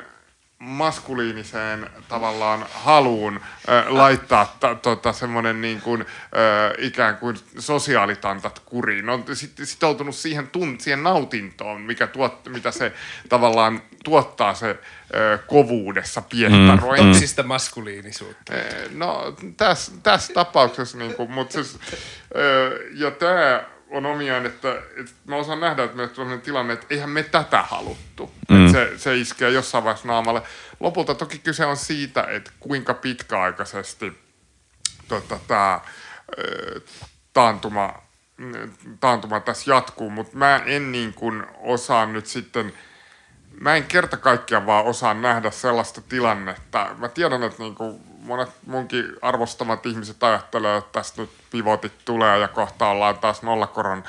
[0.59, 3.35] maskuliiniseen tavallaan haluun
[3.69, 6.07] äh, laittaa t- tota, semmoinen niin kuin, äh,
[6.77, 9.09] ikään kuin sosiaalitantat kuriin.
[9.09, 12.93] On sit, sitoutunut siihen, tun- siihen nautintoon, mikä tuot, mitä se
[13.29, 17.03] tavallaan tuottaa se äh, kovuudessa piehtarointi.
[17.03, 17.11] Mm.
[17.11, 18.53] Toksista maskuliinisuutta.
[18.53, 24.81] Äh, no tässä täs tapauksessa, niin kuin, mutta siis, äh, ja tämä on omiaan, että,
[24.97, 28.31] että mä osaan nähdä, että meillä tulee tilanne, että eihän me tätä haluttu.
[28.49, 28.65] Mm.
[28.65, 30.41] Että se, se iskee jossain vaiheessa naamalle.
[30.79, 34.13] Lopulta toki kyse on siitä, että kuinka pitkäaikaisesti
[35.07, 35.79] tota, tämä
[37.33, 37.93] taantuma,
[38.99, 42.73] taantuma tässä jatkuu, mutta mä en niin kuin osaa nyt sitten–
[43.59, 46.89] mä en kerta kaikkiaan vaan osaa nähdä sellaista tilannetta.
[46.97, 52.39] Mä tiedän, että niin kuin monet munkin arvostamat ihmiset ajattelee, että tästä nyt pivotit tulee
[52.39, 54.03] ja kohta ollaan taas nollakoron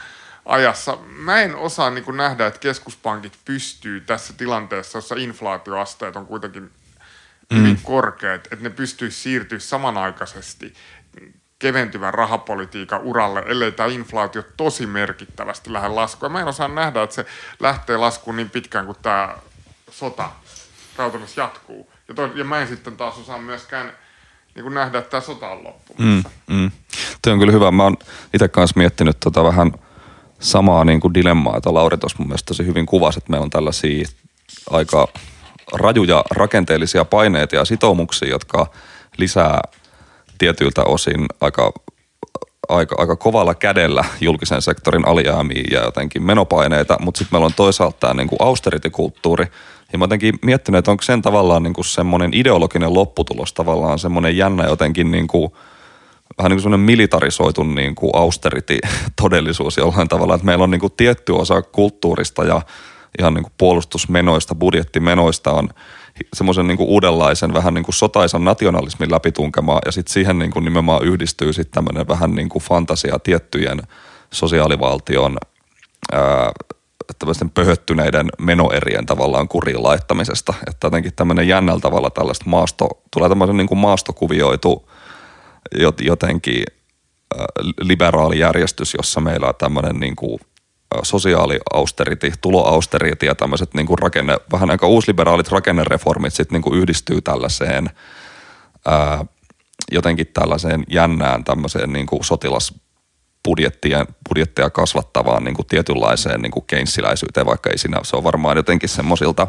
[0.46, 0.98] ajassa.
[1.06, 6.70] Mä en osaa niin kuin nähdä, että keskuspankit pystyy tässä tilanteessa, jossa inflaatioasteet on kuitenkin
[7.54, 7.82] hyvin mm.
[7.82, 10.74] korkeat, että ne pystyisi siirtyä samanaikaisesti
[11.60, 16.32] keventyvän rahapolitiikan uralle, ellei tämä inflaatio tosi merkittävästi lähde laskuun.
[16.32, 17.26] Mä en osaa nähdä, että se
[17.60, 19.34] lähtee laskuun niin pitkään kuin tämä
[19.90, 20.30] sota
[20.96, 21.92] käytännössä jatkuu.
[22.08, 23.92] Ja, toi, ja mä en sitten taas osaa myöskään
[24.54, 26.30] niin kuin nähdä, että tämä sota on loppumassa.
[26.48, 26.70] Mm, mm.
[27.22, 27.70] Tuo on kyllä hyvä.
[27.70, 27.96] Mä oon
[28.34, 29.72] itse kanssa miettinyt tota vähän
[30.40, 33.50] samaa niin kuin dilemmaa, että Lauri tuossa mun mielestä tosi hyvin kuvasi, että meillä on
[33.50, 34.08] tällaisia
[34.70, 35.08] aika
[35.72, 38.66] rajuja rakenteellisia paineita ja sitoumuksia, jotka
[39.18, 39.60] lisää
[40.40, 41.72] tietyiltä osin aika
[42.68, 47.96] aika, aika kovalla kädellä julkisen sektorin alijäämiä ja jotenkin menopaineita, mutta sitten meillä on toisaalta
[48.00, 49.46] tämä niin austerity-kulttuuri.
[49.92, 54.64] Ja mä jotenkin miettinyt, että onko sen tavallaan niin semmoinen ideologinen lopputulos tavallaan semmoinen jännä
[54.64, 55.52] jotenkin niin kuin,
[56.38, 60.92] vähän niin kuin semmoinen militarisoitu niin kuin austerity-todellisuus jollain tavalla, että meillä on niin kuin
[60.96, 62.62] tietty osa kulttuurista ja
[63.18, 65.68] ihan niin kuin puolustusmenoista, budjettimenoista on–
[66.34, 71.04] semmoisen niin uudenlaisen vähän niin kuin sotaisan nationalismin läpitunkemaa ja sitten siihen niin kuin nimenomaan
[71.04, 73.82] yhdistyy sitten tämmöinen vähän niin kuin fantasia tiettyjen
[74.32, 75.38] sosiaalivaltion
[77.18, 80.54] tämmöisten pöhöttyneiden menoerien tavallaan kuriin laittamisesta.
[80.70, 84.90] Että jotenkin tämmöinen jännällä tavalla tällaista maasto, tulee tämmöisen niin kuin maastokuvioitu
[86.00, 86.64] jotenkin
[87.80, 90.40] liberaali järjestys, jossa meillä on tämmöinen niin kuin
[91.02, 97.20] sosiaaliausterity, tuloausterity ja tämmöiset niin kuin rakenne, vähän aika uusliberaalit rakennereformit sitten niin kuin yhdistyy
[97.20, 97.90] tällaiseen
[98.86, 99.24] ää,
[99.92, 107.46] jotenkin tällaiseen jännään tämmöiseen niin kuin sotilasbudjettien, budjetteja kasvattavaan niin kuin tietynlaiseen niin kuin keinsiläisyyteen,
[107.46, 109.46] vaikka ei siinä, se on varmaan jotenkin semmoisilta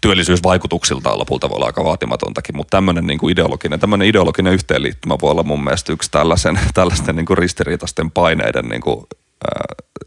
[0.00, 5.30] työllisyysvaikutuksilta lopulta voi olla aika vaatimatontakin, mutta tämmöinen niin kuin ideologinen, tämmöinen ideologinen yhteenliittymä voi
[5.30, 9.06] olla mun mielestä yksi tällaisen, tällaisten niin kuin ristiriitaisten paineiden niin kuin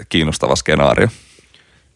[0.09, 1.07] kiinnostava skenaario.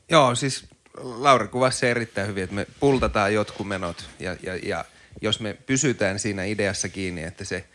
[0.09, 0.65] Joo, siis
[0.97, 4.85] Lauri kuvasi se erittäin hyvin, että me pultataan jotkut menot ja, ja, ja
[5.21, 7.65] jos me pysytään siinä ideassa kiinni, että se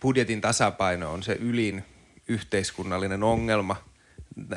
[0.00, 1.84] budjetin tasapaino on se ylin
[2.28, 3.76] yhteiskunnallinen ongelma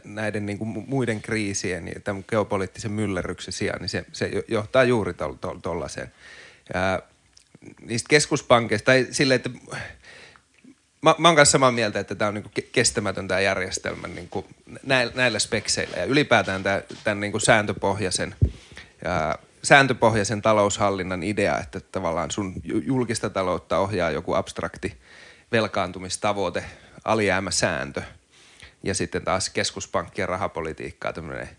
[0.03, 5.13] näiden niin kuin muiden kriisien ja tämän geopoliittisen myllerryksen sijaan, niin se, se johtaa juuri
[5.61, 6.11] tuollaiseen.
[7.81, 9.49] Niistä keskuspankeista, tai sille, että
[11.01, 14.45] mä, mä oon kanssa samaa mieltä, että tämä on niinku kestämätön tämä järjestelmä niinku
[14.83, 18.35] näillä, näillä spekseillä ja ylipäätään tämä, tämän niinku sääntöpohjaisen,
[19.05, 24.97] ää, sääntöpohjaisen taloushallinnan idea, että tavallaan sun julkista taloutta ohjaa joku abstrakti
[25.51, 26.65] velkaantumistavoite,
[27.05, 28.01] alijäämäsääntö
[28.83, 31.49] ja sitten taas keskuspankkien rahapolitiikkaa tämmöinen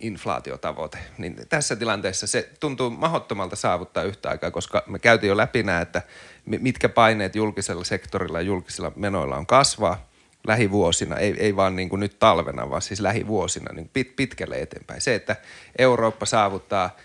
[0.00, 0.98] inflaatiotavoite.
[1.18, 5.80] Niin tässä tilanteessa se tuntuu mahdottomalta saavuttaa yhtä aikaa, koska me käytiin jo läpi nämä,
[5.80, 6.02] että
[6.44, 10.08] mitkä paineet julkisella sektorilla ja julkisilla menoilla on kasvaa
[10.46, 15.00] lähivuosina, ei, ei vaan niin kuin nyt talvena, vaan siis lähivuosina niin pit, pitkälle eteenpäin.
[15.00, 15.36] Se, että
[15.78, 16.96] Eurooppa saavuttaa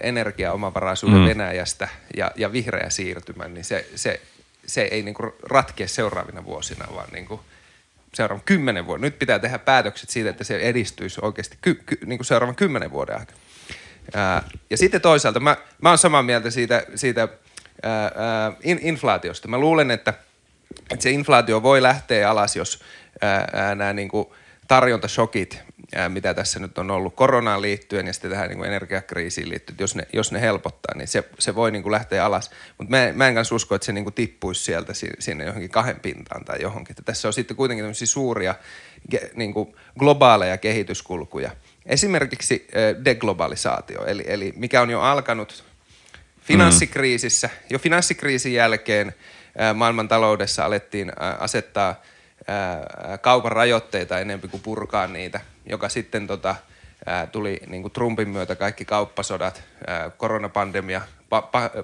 [0.00, 1.26] energiaomavaraisuuden mm.
[1.26, 4.20] Venäjästä ja, ja vihreä siirtymän, niin se, se,
[4.66, 7.40] se ei niin kuin ratkea seuraavina vuosina, vaan niin kuin
[8.14, 9.00] seuraavan kymmenen vuoden.
[9.00, 12.90] Nyt pitää tehdä päätökset siitä, että se edistyisi oikeasti ky, ky, niin kuin seuraavan kymmenen
[12.90, 13.38] vuoden aikana.
[14.14, 17.28] Ää, ja sitten toisaalta mä, mä oon samaa mieltä siitä, siitä
[17.82, 19.48] ää, in, inflaatiosta.
[19.48, 20.14] Mä luulen, että,
[20.90, 22.82] että se inflaatio voi lähteä alas, jos
[23.76, 24.26] nämä niin kuin
[26.08, 29.94] mitä tässä nyt on ollut koronaan liittyen ja sitten tähän niin kuin energiakriisiin liittyen, jos
[29.94, 32.50] ne, jos ne helpottaa, niin se, se voi niin kuin lähteä alas.
[32.78, 36.00] Mutta mä, mä en kanssa usko, että se niin kuin tippuisi sieltä sinne johonkin kahden
[36.00, 36.92] pintaan tai johonkin.
[36.92, 38.54] Että tässä on sitten kuitenkin tämmöisiä suuria
[39.34, 41.50] niin kuin globaaleja kehityskulkuja.
[41.86, 42.68] Esimerkiksi
[43.04, 45.64] deglobalisaatio, eli, eli mikä on jo alkanut
[46.42, 49.14] Finanssikriisissä, jo finanssikriisin jälkeen
[49.74, 52.02] maailman taloudessa alettiin asettaa
[53.20, 56.54] kaupan rajoitteita enemmän kuin purkaa niitä, joka sitten tota,
[57.32, 59.62] tuli niin kuin Trumpin myötä kaikki kauppasodat,
[60.16, 61.00] koronapandemia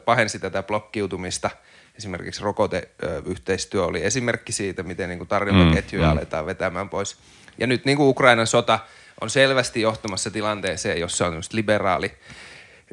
[0.04, 1.50] pahensi tätä blokkiutumista.
[1.96, 6.18] Esimerkiksi rokoteyhteistyö oli esimerkki siitä, miten niin kuin tarjontaketjuja mm, mm.
[6.18, 7.16] aletaan vetämään pois.
[7.58, 8.78] Ja nyt niin kuin Ukrainan sota
[9.20, 12.12] on selvästi johtamassa tilanteeseen, jossa on liberaali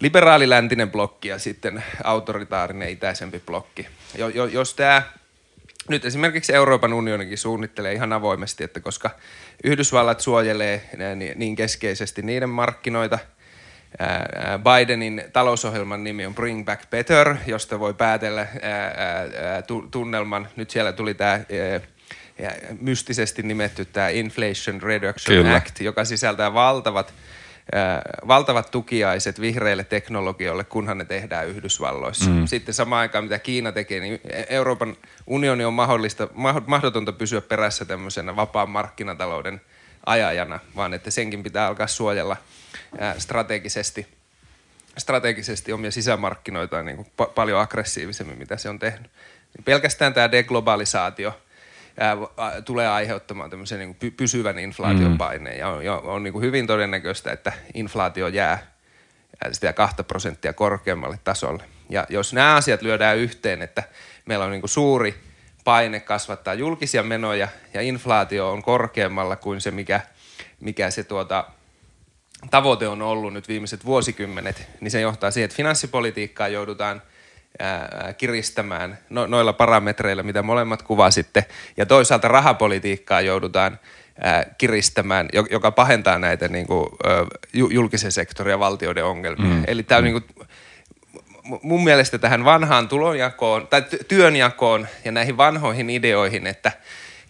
[0.01, 3.87] liberaaliläntinen blokki ja sitten autoritaarinen itäisempi blokki.
[4.17, 5.01] Jo, jo, jos tämä
[5.89, 9.09] nyt esimerkiksi Euroopan unionikin suunnittelee ihan avoimesti, että koska
[9.63, 10.89] Yhdysvallat suojelee
[11.35, 13.19] niin keskeisesti niiden markkinoita,
[14.63, 18.47] Bidenin talousohjelman nimi on Bring Back Better, josta voi päätellä
[19.91, 20.47] tunnelman.
[20.55, 21.39] Nyt siellä tuli tämä
[22.81, 25.55] mystisesti nimetty tämä Inflation Reduction Kyllä.
[25.55, 27.13] Act, joka sisältää valtavat–
[28.27, 32.29] valtavat tukiaiset vihreille teknologioille, kunhan ne tehdään Yhdysvalloissa.
[32.29, 32.47] Mm.
[32.47, 34.95] Sitten samaan aikaan, mitä Kiina tekee, niin Euroopan
[35.27, 36.27] unioni on mahdollista,
[36.67, 39.61] mahdotonta pysyä perässä tämmöisenä vapaan markkinatalouden
[40.05, 42.37] ajajana, vaan että senkin pitää alkaa suojella
[43.17, 44.07] strategisesti,
[44.97, 49.11] strategisesti omia sisämarkkinoitaan niin kuin pa- paljon aggressiivisemmin, mitä se on tehnyt.
[49.57, 51.39] Niin pelkästään tämä deglobalisaatio–
[51.97, 52.17] ää,
[52.65, 55.55] tulee aiheuttamaan tämmöisen niin pysyvän inflaatiopaineen.
[55.55, 55.59] Mm.
[55.59, 58.75] Ja on, ja on niin kuin hyvin todennäköistä, että inflaatio jää
[59.51, 61.63] sitä kahta prosenttia korkeammalle tasolle.
[61.89, 63.83] Ja jos nämä asiat lyödään yhteen, että
[64.25, 65.15] meillä on niin kuin suuri
[65.63, 70.01] paine kasvattaa julkisia menoja ja inflaatio on korkeammalla kuin se, mikä,
[70.59, 71.45] mikä se tuota,
[72.51, 77.01] tavoite on ollut nyt viimeiset vuosikymmenet, niin se johtaa siihen, että finanssipolitiikkaa joudutaan
[78.17, 81.45] kiristämään no, noilla parametreilla, mitä molemmat kuvasitte.
[81.77, 83.79] Ja toisaalta rahapolitiikkaa joudutaan
[84.21, 86.89] ää, kiristämään, joka pahentaa näitä niin kuin,
[87.53, 89.53] julkisen sektorin ja valtioiden ongelmia.
[89.53, 89.63] Mm.
[89.67, 90.13] Eli tämä on mm.
[90.13, 90.47] niin kuin,
[91.61, 96.71] mun mielestä tähän vanhaan tulonjakoon tai työnjakoon ja näihin vanhoihin ideoihin, että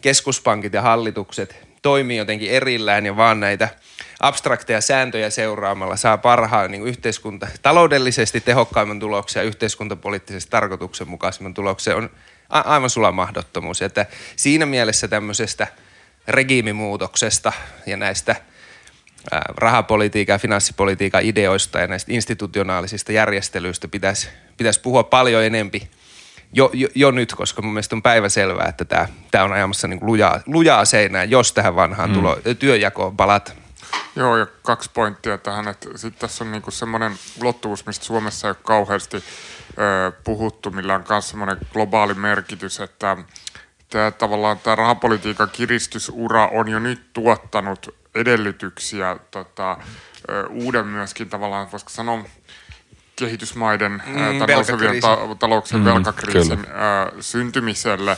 [0.01, 3.69] keskuspankit ja hallitukset toimii jotenkin erillään ja vaan näitä
[4.19, 12.09] abstrakteja sääntöjä seuraamalla saa parhaan niin yhteiskunta, taloudellisesti tehokkaimman tuloksen ja yhteiskuntapoliittisesti tarkoituksenmukaisemman tuloksen on
[12.49, 13.81] a- aivan sulla mahdottomuus.
[13.81, 14.05] Että
[14.35, 15.67] siinä mielessä tämmöisestä
[16.27, 17.51] regiimimuutoksesta
[17.85, 18.35] ja näistä–
[19.57, 25.89] rahapolitiikan ja finanssipolitiikan ideoista ja näistä institutionaalisista järjestelyistä pitäisi, pitäisi puhua paljon enempi
[26.53, 28.27] jo, jo, jo nyt, koska mun mielestä on päivä
[28.69, 28.85] että
[29.31, 32.13] tämä, on ajamassa niin lujaa, lujaa seinään, jos tähän vanhaan mm.
[32.13, 33.64] tulo, työjakoon palat.
[34.15, 38.49] Joo, ja kaksi pointtia tähän, että sitten tässä on niinku semmoinen ulottuvuus, mistä Suomessa ei
[38.49, 43.17] ole kauheasti ö, puhuttu, millä on myös semmoinen globaali merkitys, että
[43.89, 49.77] tämä tavallaan tämä rahapolitiikan kiristysura on jo nyt tuottanut edellytyksiä tota,
[50.49, 52.23] uuden myöskin tavallaan, voisiko sanoa,
[53.15, 58.11] kehitysmaiden mm, tai nousevien ta- talouksien mm, velkakriisin ä, syntymiselle.
[58.11, 58.17] Ä,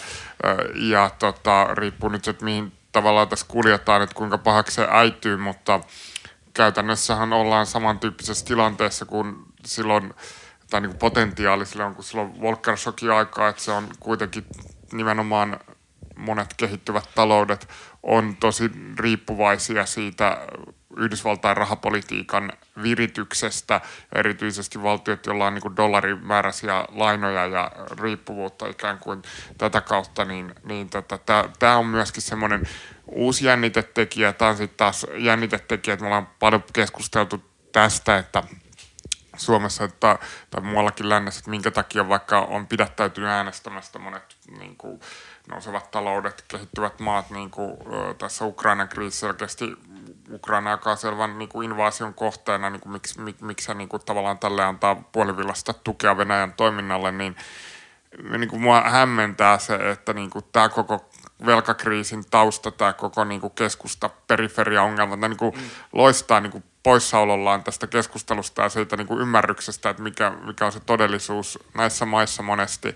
[0.75, 5.79] ja tota, riippuu nyt, että mihin tavallaan tässä kuljetaan, että kuinka pahaksi se äityy, mutta
[6.53, 9.35] käytännössähän ollaan samantyyppisessä tilanteessa kuin
[9.65, 10.13] silloin,
[10.69, 12.75] tai niin kuin potentiaali silloin, kun silloin Volcker
[13.15, 14.45] aikaa, että se on kuitenkin
[14.91, 15.59] nimenomaan
[16.17, 17.69] monet kehittyvät taloudet
[18.03, 20.37] on tosi riippuvaisia siitä
[20.97, 22.53] Yhdysvaltain rahapolitiikan
[22.83, 23.81] virityksestä,
[24.15, 27.71] erityisesti valtiot, joilla on niin dollarimääräisiä lainoja ja
[28.01, 29.21] riippuvuutta ikään kuin
[29.57, 32.63] tätä kautta, niin, niin tota, tämä on myöskin semmoinen
[33.07, 34.33] uusi jännitetekijä.
[34.33, 38.43] Tämä on sitten taas jännitetekijä, että me ollaan paljon keskusteltu tästä, että
[39.37, 40.19] Suomessa että,
[40.49, 44.99] tai muuallakin lännessä, että minkä takia vaikka on pidättäytynyt äänestämästä monet niin kuin,
[45.49, 47.77] nousevat taloudet, kehittyvät maat, niin kuin
[48.17, 49.75] tässä Ukrainan kriisi selkeästi
[50.31, 53.89] Ukraina, joka on selvän niin kuin invaasion kohteena, niin kuin miksi, mik, miksi hän niin
[53.89, 57.35] kuin tavallaan tälle antaa puolivillasta tukea Venäjän toiminnalle, niin,
[58.37, 61.09] niin kuin mua hämmentää se, että niin kuin tämä koko
[61.45, 65.69] velkakriisin tausta, tämä koko niin kuin keskusta periferia-ongelma, niin kuin mm.
[65.93, 70.71] loistaa niin kuin poissaolollaan tästä keskustelusta ja siitä niin kuin ymmärryksestä, että mikä, mikä on
[70.71, 72.95] se todellisuus näissä maissa monesti.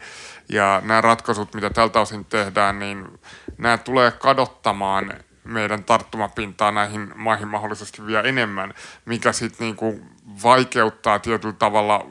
[0.50, 3.20] Ja nämä ratkaisut, mitä tältä osin tehdään, niin
[3.58, 5.14] nämä tulee kadottamaan
[5.44, 8.74] meidän tarttumapintaa näihin maihin mahdollisesti vielä enemmän,
[9.06, 10.10] mikä sitten niin kuin
[10.44, 12.06] vaikeuttaa tietyllä tavalla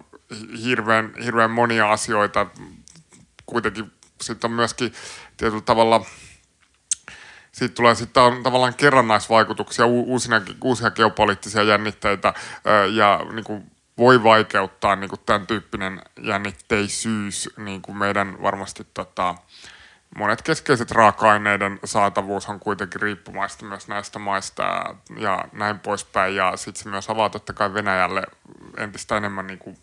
[0.65, 2.47] hirveän, hirveän monia asioita.
[3.47, 4.93] Kuitenkin sitten on myöskin
[5.37, 6.05] tietyllä tavalla–
[7.53, 12.35] siitä tulee sitten on tavallaan kerrannaisvaikutuksia, uusina, uusia geopoliittisia jännitteitä
[12.93, 19.35] ja niin kuin voi vaikeuttaa niin kuin tämän tyyppinen jännitteisyys niin kuin meidän varmasti tota,
[20.17, 26.37] monet keskeiset raaka-aineiden saatavuus on kuitenkin riippumaista myös näistä maista ja näin poispäin.
[26.37, 28.23] Ja sitten se myös avaa totta kai Venäjälle
[28.77, 29.77] entistä enemmän niin kuin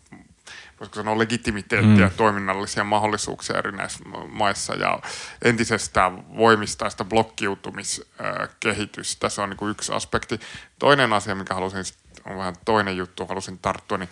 [0.80, 2.12] voisiko sanoa legitimiteettiä, mm.
[2.16, 4.98] toiminnallisia mahdollisuuksia eri näissä maissa ja
[5.44, 9.28] entisestään voimistaa sitä blokkiutumiskehitystä.
[9.28, 10.40] Se on niin kuin yksi aspekti.
[10.78, 11.84] Toinen asia, mikä halusin,
[12.24, 14.08] on vähän toinen juttu, halusin tarttua, niin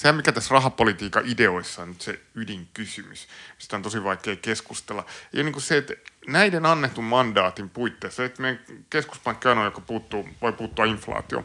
[0.00, 5.44] se, mikä tässä rahapolitiikan ideoissa on nyt se ydinkysymys, mistä on tosi vaikea keskustella, ja
[5.44, 5.94] niin kuin se, että
[6.26, 11.44] näiden annetun mandaatin puitteissa, että meidän keskuspankki on, joka puuttuu, voi puuttua inflaatioon.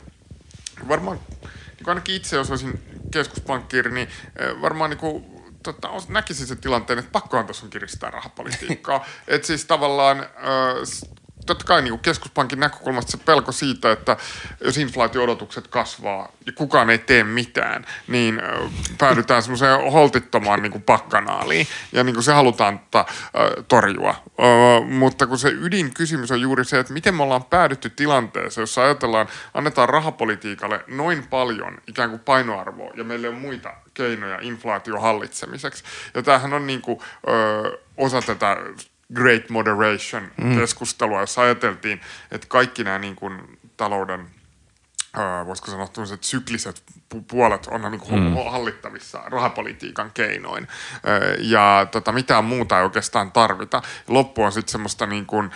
[0.88, 5.26] Varmaan niin ainakin itse, jos olisin keskuspankkiiri, niin eh, varmaan niin kuin,
[5.64, 9.06] tota, näkisin sen tilanteen, että pakkohan tuossa on kiristää rahapolitiikkaa.
[9.28, 10.28] että siis tavallaan äh,
[11.46, 14.18] totta kai niin keskuspankin näkökulmasta se pelko siitä, että
[14.64, 18.42] jos inflaatio-odotukset kasvaa ja kukaan ei tee mitään, niin
[18.98, 23.06] päädytään semmoiseen holtittomaan niin kuin pakkanaaliin ja niin kuin se halutaan tota,
[23.68, 24.16] torjua.
[24.90, 29.28] Mutta kun se ydinkysymys on juuri se, että miten me ollaan päädytty tilanteeseen, jossa ajatellaan,
[29.54, 35.84] annetaan rahapolitiikalle noin paljon ikään kuin painoarvoa ja meillä on muita keinoja inflaation hallitsemiseksi.
[36.14, 38.58] Ja tämähän on niin kuin, ö, osa tätä
[39.14, 41.22] Great Moderation-keskustelua, mm.
[41.22, 42.02] jossa ajateltiin,
[42.32, 44.28] että kaikki nämä niin kuin, talouden
[45.46, 45.90] voisiko sanoa
[46.22, 46.84] sykliset
[47.28, 48.36] puolet on niin kuin mm.
[48.52, 50.68] hallittavissa rahapolitiikan keinoin.
[51.40, 53.82] Ja tota, mitään muuta ei oikeastaan tarvita.
[54.08, 55.52] Loppu on sitten semmoista niin kuin,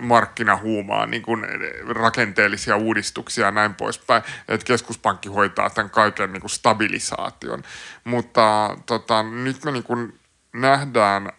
[0.00, 1.46] markkinahuumaa, niin kuin
[1.88, 7.62] rakenteellisia uudistuksia ja näin poispäin, että keskuspankki hoitaa tämän kaiken niin kuin stabilisaation.
[8.04, 10.18] Mutta tota, nyt me niin kuin
[10.52, 11.32] nähdään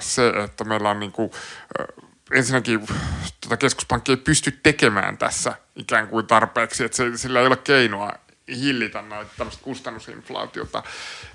[0.00, 1.30] se, että meillä on niin kuin,
[2.32, 2.86] ensinnäkin
[3.40, 8.12] tota keskuspankki ei pysty tekemään tässä ikään kuin tarpeeksi, että se, sillä ei ole keinoa
[8.48, 10.82] hillitä näitä tämmöistä kustannusinflaatiota.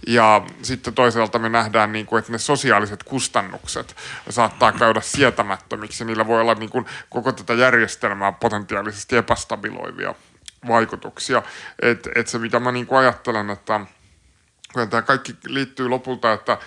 [0.07, 3.95] Ja sitten toisaalta me nähdään, niin kuin, että ne sosiaaliset kustannukset
[4.29, 6.05] saattaa käydä sietämättömiksi.
[6.05, 10.15] Niillä voi olla niin kuin, koko tätä järjestelmää potentiaalisesti epästabiloivia
[10.67, 11.43] vaikutuksia.
[11.81, 13.79] Et, et se, mitä mä niin kuin ajattelen, että
[14.89, 16.57] tämä kaikki liittyy lopulta, että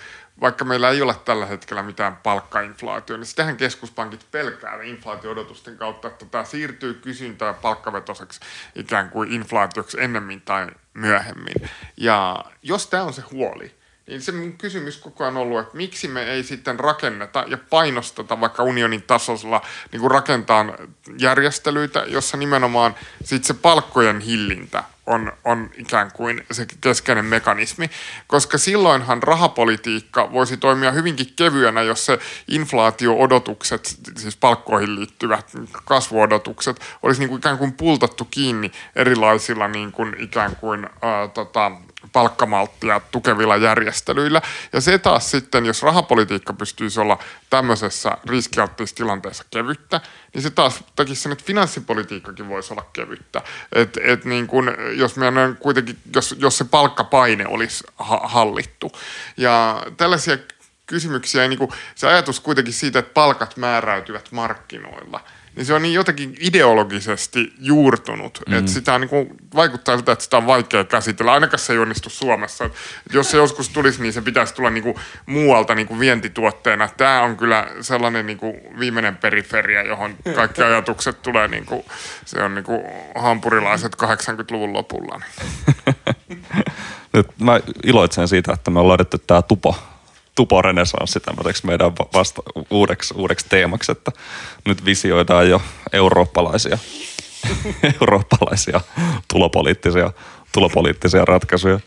[0.41, 6.25] vaikka meillä ei ole tällä hetkellä mitään palkkainflaatio, niin sitähän keskuspankit pelkää inflaatio-odotusten kautta, että
[6.25, 8.39] tämä siirtyy kysyntää palkkavetoseksi
[8.75, 11.69] ikään kuin inflaatioksi ennemmin tai myöhemmin.
[11.97, 13.75] Ja jos tämä on se huoli,
[14.07, 18.41] niin se mun kysymys koko ajan ollut, että miksi me ei sitten rakenneta ja painosteta
[18.41, 19.61] vaikka unionin tasolla
[19.91, 20.65] niin kuin rakentaa
[21.17, 27.89] järjestelyitä, jossa nimenomaan sit se palkkojen hillintä on, on ikään kuin se keskeinen mekanismi,
[28.27, 35.51] koska silloinhan rahapolitiikka voisi toimia hyvinkin kevyenä, jos se inflaatio-odotukset, siis palkkoihin liittyvät
[35.85, 41.71] kasvuodotukset, olisi niin kuin ikään kuin pultattu kiinni erilaisilla niin kuin ikään kuin ää, tota,
[42.13, 44.41] palkkamalttia tukevilla järjestelyillä.
[44.73, 50.01] Ja se taas sitten, jos rahapolitiikka pystyisi olla tämmöisessä riskialttiissa tilanteessa kevyttä,
[50.33, 53.41] niin se taas tekisi sen, että finanssipolitiikkakin voisi olla kevyttä.
[53.73, 58.91] Et, et niin kun, jos, meidän kuitenkin, jos, jos se palkkapaine olisi ha- hallittu.
[59.37, 60.37] Ja tällaisia
[60.85, 61.59] kysymyksiä, niin
[61.95, 65.19] se ajatus kuitenkin siitä, että palkat määräytyvät markkinoilla–
[65.55, 68.53] niin se on niin jotenkin ideologisesti juurtunut, mm.
[68.53, 71.33] että sitä niin kuin, vaikuttaa siltä, että sitä on vaikea käsitellä.
[71.33, 72.65] Ainakaan se ei onnistu Suomessa.
[72.65, 72.73] Et
[73.13, 74.95] jos se joskus tulisi, niin se pitäisi tulla niin kuin
[75.25, 76.89] muualta niin kuin vientituotteena.
[76.97, 81.85] Tämä on kyllä sellainen niin kuin viimeinen periferia, johon kaikki ajatukset tulee, niin kuin,
[82.25, 82.81] se on niin kuin
[83.15, 85.21] hampurilaiset 80-luvun lopulla.
[87.13, 89.75] Nyt mä iloitsen siitä, että me ollaan löydetty tämä tupo
[90.35, 94.11] tuporenesanssi tämmöiseksi meidän vasta uudeksi, uudeksi teemaksi, että
[94.65, 95.61] nyt visioidaan jo
[95.93, 96.77] eurooppalaisia,
[98.01, 98.81] eurooppalaisia
[99.33, 100.11] tulopoliittisia,
[100.53, 101.79] tulopoliittisia ratkaisuja.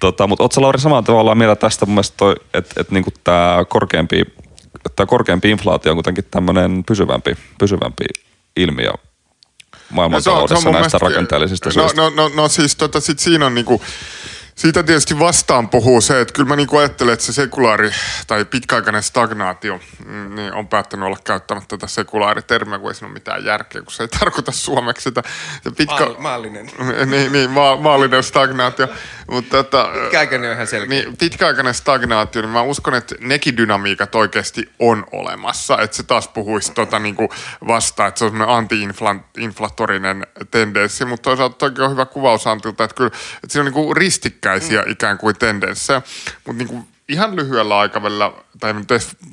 [0.00, 2.24] Tota, mutta ootko Lauri samalla tavalla mieltä tästä mun mielestä,
[2.54, 4.22] että, että niinku tämä korkeampi,
[4.96, 8.04] tää korkeampi inflaatio on kuitenkin tämmöinen pysyvämpi, pysyvämpi
[8.56, 8.90] ilmiö
[9.90, 12.02] maailmantaloudessa no, se on, se on näistä mielestä, rakenteellisista no, syistä?
[12.02, 13.82] No, no, no siis tota, sit siinä on niinku,
[14.54, 17.90] siitä tietysti vastaan puhuu se, että kyllä mä niin ajattelen, että se sekulaari
[18.26, 23.14] tai pitkäaikainen stagnaatio mm, niin on päättänyt olla käyttämättä tätä sekulaaritermiä, kun ei siinä ole
[23.14, 25.22] mitään järkeä, kun se ei tarkoita suomeksi sitä.
[25.62, 26.06] Se pitkä...
[26.18, 26.70] maallinen.
[27.10, 28.88] niin, niin ma- maallinen stagnaatio.
[29.30, 30.88] Mutta, tota, pitkäaikainen on ihan selkeä.
[30.88, 35.78] Niin, pitkäaikainen stagnaatio, niin mä uskon, että nekin dynamiikat oikeasti on olemassa.
[35.78, 37.28] Että se taas puhuisi tota niin kuin
[37.68, 42.96] vastaan, että se on semmoinen anti-inflatorinen tendenssi, mutta toisaalta toki on hyvä kuvaus Antilta, että
[42.96, 43.10] kyllä
[43.44, 43.96] että siinä on niin kuin
[44.44, 44.90] ristikkäisiä mm.
[44.92, 46.02] ikään kuin tendenssejä,
[46.46, 48.74] mutta niin kuin ihan lyhyellä aikavälillä, tai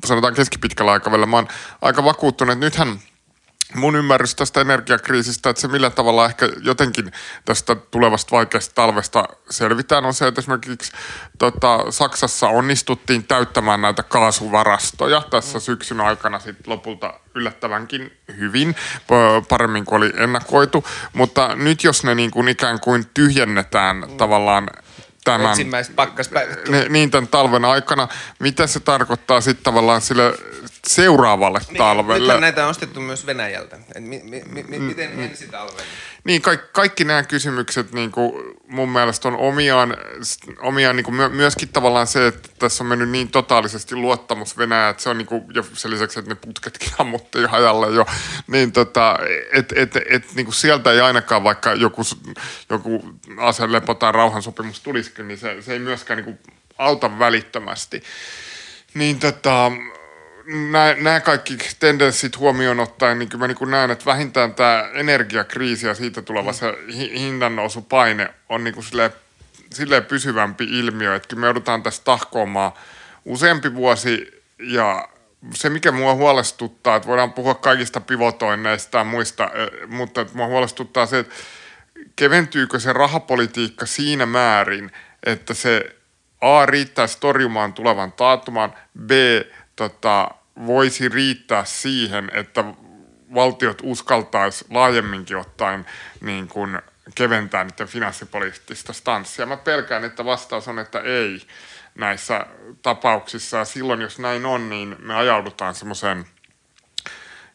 [0.04, 1.48] sanotaan keskipitkällä aikavälillä, mä oon
[1.82, 2.98] aika vakuuttunut, että nythän–
[3.74, 7.12] mun ymmärrys tästä energiakriisistä, että se millä tavalla ehkä jotenkin
[7.44, 10.92] tästä tulevasta vaikeasta talvesta selvitään, on se, että esimerkiksi
[11.38, 18.76] tota, Saksassa onnistuttiin täyttämään näitä kaasuvarastoja tässä syksyn aikana sitten lopulta yllättävänkin hyvin,
[19.48, 24.16] paremmin kuin oli ennakoitu, mutta nyt jos ne niin kuin ikään kuin tyhjennetään mm.
[24.16, 24.70] tavallaan
[25.24, 26.58] tämän, Ensimmäiset pakkaspäivät.
[26.88, 28.08] Niin tämän talven aikana.
[28.38, 30.32] Mitä se tarkoittaa sitten tavallaan sille
[30.86, 32.40] seuraavalle niin, talvelle?
[32.40, 33.78] näitä on ostettu myös Venäjältä.
[33.94, 35.84] Et mi, mi, mi, mi, miten mm, ensi talven?
[36.24, 38.32] Niin, kaikki, kaikki nämä kysymykset niin kuin
[38.72, 39.96] mun mielestä on omiaan,
[40.60, 45.02] omiaan niin kuin myöskin tavallaan se, että tässä on mennyt niin totaalisesti luottamus Venäjä, että
[45.02, 48.06] se on niin kuin, ja sen lisäksi, että ne putketkin ammuttiin hajalle jo,
[48.46, 49.18] niin tota,
[49.52, 52.02] että et, et, niin kuin sieltä ei ainakaan vaikka joku,
[52.70, 53.04] joku
[53.36, 56.38] aselepo tai rauhansopimus tulisikin, niin se, se ei myöskään niin kuin
[56.78, 58.02] auta välittömästi.
[58.94, 59.72] Niin tota,
[60.96, 65.94] nämä kaikki tendenssit huomioon ottaen, niin kyllä mä niin näen, että vähintään tämä energiakriisi ja
[65.94, 66.74] siitä tuleva se
[67.14, 69.10] hinnannousupaine on niin kuin silleen,
[69.70, 72.72] silleen pysyvämpi ilmiö, että kyllä me joudutaan tässä tahkoamaan
[73.24, 74.42] useampi vuosi.
[74.58, 75.08] Ja
[75.54, 79.50] se, mikä mua huolestuttaa, että voidaan puhua kaikista pivotoinneista ja muista,
[79.88, 81.34] mutta että mua huolestuttaa se, että
[82.16, 84.90] keventyykö se rahapolitiikka siinä määrin,
[85.26, 85.96] että se
[86.40, 88.74] A riittäisi torjumaan tulevan taatumaan,
[89.06, 89.10] B
[89.76, 90.30] tota,
[90.66, 92.64] voisi riittää siihen, että
[93.34, 95.86] valtiot uskaltaisi laajemminkin ottaen
[96.20, 96.78] niin kuin
[97.14, 99.46] keventää niiden finanssipoliittista stanssia.
[99.46, 101.40] Mä pelkään, että vastaus on, että ei
[101.94, 102.46] näissä
[102.82, 103.56] tapauksissa.
[103.56, 106.24] Ja silloin, jos näin on, niin me ajaudutaan semmoiseen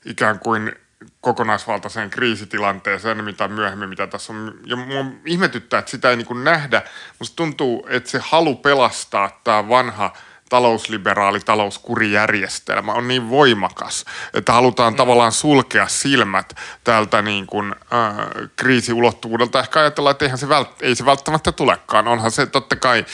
[0.06, 0.76] ikään kuin
[1.22, 4.60] kokonaisvaltaiseen kriisitilanteeseen, mitä myöhemmin, mitä tässä on.
[4.66, 6.82] Ja mua ihmetyttää, että sitä ei niin nähdä.
[7.20, 10.14] Musta tuntuu, että se halu pelastaa tämä vanha–
[10.50, 14.98] talousliberaali talouskurijärjestelmä on niin voimakas, että halutaan mm.
[14.98, 18.16] tavallaan sulkea silmät tältä niin kuin, äh,
[18.56, 19.60] kriisiulottuvuudelta.
[19.60, 22.08] Ehkä ajatellaan, että eihän se vält- ei se välttämättä tulekaan.
[22.08, 23.06] Onhan se totta kai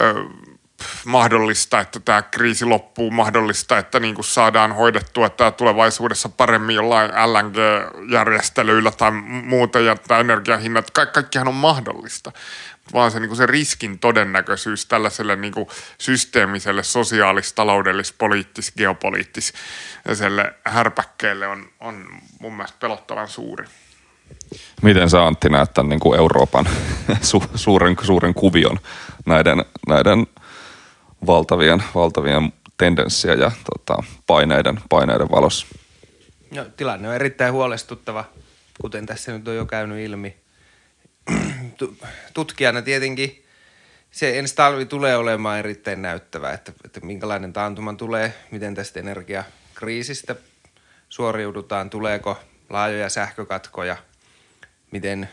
[0.00, 0.49] äh,
[1.04, 7.10] mahdollista, että tämä kriisi loppuu, mahdollista, että niin kuin saadaan hoidettua tämä tulevaisuudessa paremmin jollain
[7.10, 9.10] LNG-järjestelyillä tai
[9.44, 12.32] muuta ja tämä energiahinnat, Ka- kaikkihan on mahdollista.
[12.92, 15.68] Vaan se, niin kuin se riskin todennäköisyys tällaiselle niin kuin
[15.98, 19.52] systeemiselle sosiaalis, taloudellis, poliittis, geopoliittis
[20.64, 22.06] härpäkkeelle on, on
[22.40, 23.66] mun mielestä pelottavan suuri.
[24.82, 26.66] Miten sä Antti näet tämän niin kuin Euroopan
[27.30, 28.78] su- suuren, suuren kuvion
[29.26, 30.26] näiden, näiden–
[31.26, 35.66] valtavien, valtavien tendenssiä ja tota, paineiden, paineiden valossa.
[36.54, 38.24] No, tilanne on erittäin huolestuttava,
[38.80, 40.36] kuten tässä nyt on jo käynyt ilmi.
[42.34, 43.44] Tutkijana tietenkin
[44.10, 50.36] se ensi talvi tulee olemaan erittäin näyttävä, että, että minkälainen taantuma tulee, miten tästä energiakriisistä
[51.08, 52.38] suoriudutaan, tuleeko
[52.70, 53.96] laajoja sähkökatkoja,
[54.90, 55.28] miten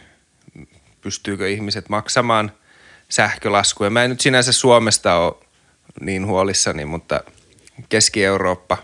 [1.01, 2.51] pystyykö ihmiset maksamaan
[3.09, 3.89] sähkölaskuja.
[3.89, 5.47] Mä en nyt sinänsä Suomesta ole
[6.02, 7.24] niin huolissani, mutta
[7.89, 8.78] Keski-Eurooppa,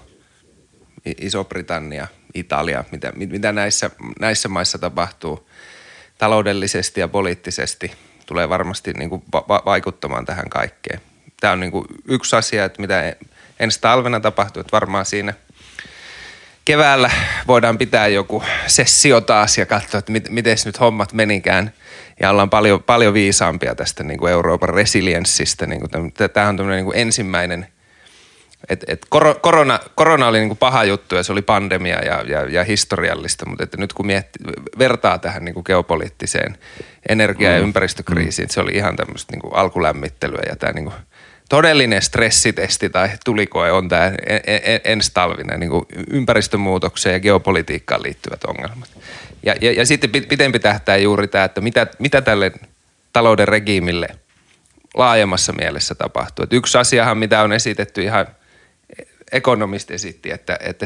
[1.21, 3.89] Iso-Britannia, Italia, mitä, mitä näissä,
[4.19, 5.49] näissä maissa tapahtuu
[6.17, 7.91] taloudellisesti ja poliittisesti,
[8.25, 11.01] tulee varmasti niin kuin va- vaikuttamaan tähän kaikkeen.
[11.39, 13.15] Tämä on niin kuin yksi asia, että mitä
[13.59, 15.33] ensi talvena tapahtuu, että varmaan siinä
[16.65, 17.11] keväällä
[17.47, 21.73] voidaan pitää joku sessio taas ja katsoa, että miten nyt hommat menikään–
[22.19, 25.65] ja ollaan paljon, paljon viisaampia tästä niin kuin Euroopan resilienssistä.
[25.65, 27.67] Niin kuin tämä on tämmöinen niin kuin ensimmäinen,
[28.69, 29.05] et, et
[29.41, 33.49] korona, korona oli niin kuin paha juttu ja se oli pandemia ja, ja, ja historiallista,
[33.49, 34.39] mutta että nyt kun mietti,
[34.79, 36.57] vertaa tähän niin kuin geopoliittiseen
[37.09, 37.63] energia- ja mm.
[37.63, 38.49] ympäristökriisiin, mm.
[38.49, 40.95] se oli ihan tämmöistä niin kuin alkulämmittelyä ja tämä niin kuin
[41.49, 44.11] todellinen stressitesti tai tulikoe on tämä
[44.83, 45.71] ensi talvinen niin
[46.11, 48.89] ympäristömuutokseen ja geopolitiikkaan liittyvät ongelmat.
[49.43, 52.51] Ja, ja, ja sitten pitempi tähtää juuri tämä, että mitä, mitä tälle
[53.13, 54.07] talouden regiimille
[54.93, 56.43] laajemmassa mielessä tapahtuu.
[56.43, 58.27] Et yksi asiahan, mitä on esitetty ihan
[59.31, 60.85] ekonomist esitti, että, että,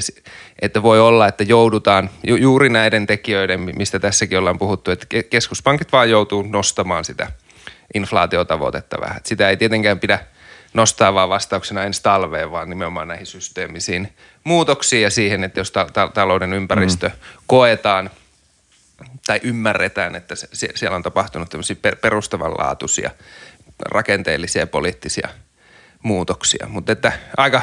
[0.62, 5.91] että voi olla, että joudutaan ju, juuri näiden tekijöiden, mistä tässäkin ollaan puhuttu, että keskuspankit
[5.91, 7.32] vaan joutuu nostamaan sitä
[7.93, 9.18] inflaatiotavoitetta vähän.
[9.18, 10.20] Et sitä ei tietenkään pidä
[10.78, 14.14] nostaa vaan vastauksena ensi talveen, vaan nimenomaan näihin systeemisiin
[14.44, 17.16] muutoksiin ja siihen, että jos ta- ta- talouden ympäristö mm.
[17.48, 18.10] koetaan–
[19.28, 23.12] tai ymmärretään, että se, siellä on tapahtunut tämmöisiä perustavanlaatuisia
[23.86, 25.30] rakenteellisia ja poliittisia
[26.04, 26.68] muutoksia.
[26.70, 27.62] Mutta että aika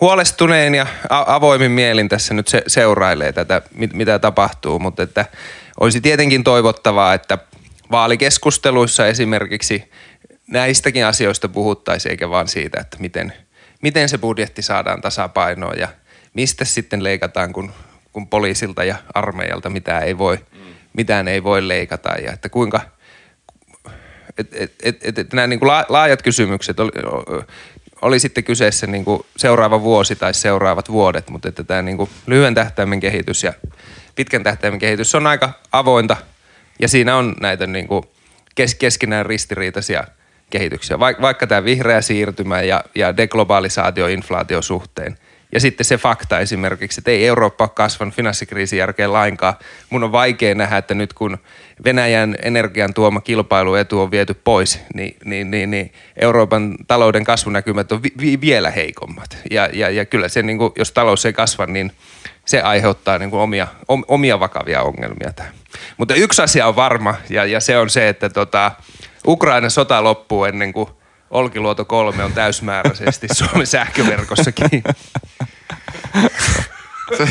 [0.00, 5.24] huolestuneen ja avoimin mielin tässä nyt se, seurailee tätä, mit, mitä tapahtuu, mutta että
[5.80, 7.38] olisi tietenkin toivottavaa, että
[7.90, 9.90] vaalikeskusteluissa esimerkiksi
[10.46, 13.32] näistäkin asioista puhuttaisiin, eikä vaan siitä, että miten,
[13.82, 15.88] miten se budjetti saadaan tasapainoon ja
[16.34, 17.72] mistä sitten leikataan, kun
[18.14, 20.38] kun poliisilta ja armeijalta mitään ei voi,
[20.92, 22.10] mitään ei voi leikata.
[22.10, 22.80] Ja että kuinka,
[24.38, 26.90] et, et, et, et nämä niin kuin laajat kysymykset oli,
[28.02, 32.10] oli sitten kyseessä niin kuin seuraava vuosi tai seuraavat vuodet, mutta että tämä niin kuin
[32.26, 33.52] lyhyen tähtäimen kehitys ja
[34.14, 36.16] pitkän tähtäimen kehitys on aika avointa.
[36.78, 38.04] Ja siinä on näitä niin kuin
[38.54, 40.04] kes, keskinään ristiriitaisia
[40.54, 41.00] kehityksiä.
[41.00, 45.18] Vaikka tämä vihreä siirtymä ja, ja deglobalisaatio inflaatio suhteen,
[45.54, 49.54] ja sitten se fakta esimerkiksi, että ei Eurooppa ole kasvanut finanssikriisin jälkeen lainkaan.
[49.90, 51.38] Mun on vaikea nähdä, että nyt kun
[51.84, 58.02] Venäjän energian tuoma kilpailuetu on viety pois, niin, niin, niin, niin Euroopan talouden kasvunäkymät on
[58.02, 59.38] vi, vi, vielä heikommat.
[59.50, 61.92] Ja, ja, ja kyllä se, niin kuin, jos talous ei kasva, niin
[62.44, 65.52] se aiheuttaa niin kuin omia, omia vakavia ongelmia tähän.
[65.96, 68.72] Mutta yksi asia on varma, ja, ja se on se, että tota,
[69.26, 70.88] Ukraina sota loppuu ennen kuin–
[71.34, 74.84] Olkiluoto 3 on täysmääräisesti Suomen sähköverkossakin.
[77.16, 77.28] se,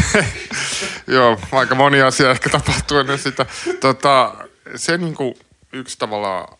[1.13, 3.45] joo, aika moni asia ehkä tapahtuu ennen sitä.
[3.79, 4.35] Tota,
[4.75, 5.35] se niin kuin
[5.73, 6.57] yksi tavalla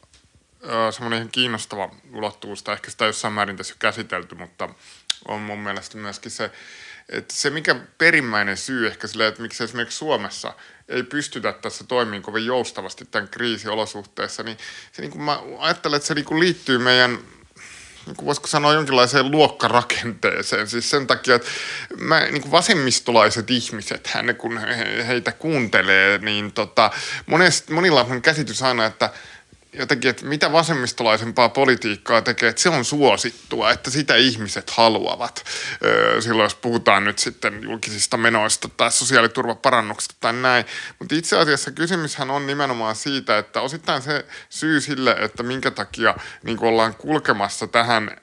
[0.91, 4.69] semmoinen ihan kiinnostava ulottuvuus, tai ehkä sitä jossain määrin tässä käsitelty, mutta
[5.27, 6.51] on mun mielestä myöskin se,
[7.09, 10.53] että se mikä perimmäinen syy ehkä sille, että miksi esimerkiksi Suomessa
[10.89, 14.57] ei pystytä tässä toimimaan kovin joustavasti tämän kriisiolosuhteessa, niin
[14.91, 17.19] se niin kuin mä ajattelen, että se niin kuin liittyy meidän
[18.05, 20.67] niin voisiko sanoa jonkinlaiseen luokkarakenteeseen.
[20.67, 21.47] Siis sen takia, että
[21.97, 26.91] mä, niin kuin vasemmistolaiset ihmiset, hän, kun he, heitä kuuntelee, niin tota,
[27.25, 29.09] monest, monilla on käsitys aina, että–
[29.73, 35.45] jotenkin, että mitä vasemmistolaisempaa politiikkaa tekee, että se on suosittua, että sitä ihmiset haluavat.
[36.19, 40.65] Silloin jos puhutaan nyt sitten julkisista menoista tai sosiaaliturvaparannuksista tai näin.
[40.99, 46.15] Mutta itse asiassa kysymyshän on nimenomaan siitä, että osittain se syy sille, että minkä takia
[46.43, 48.17] niin ollaan kulkemassa tähän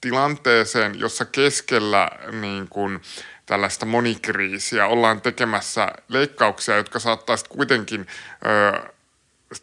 [0.00, 3.00] tilanteeseen, jossa keskellä niin kuin,
[3.46, 8.06] tällaista monikriisiä ollaan tekemässä leikkauksia, jotka saattaisivat kuitenkin
[8.46, 8.92] ö,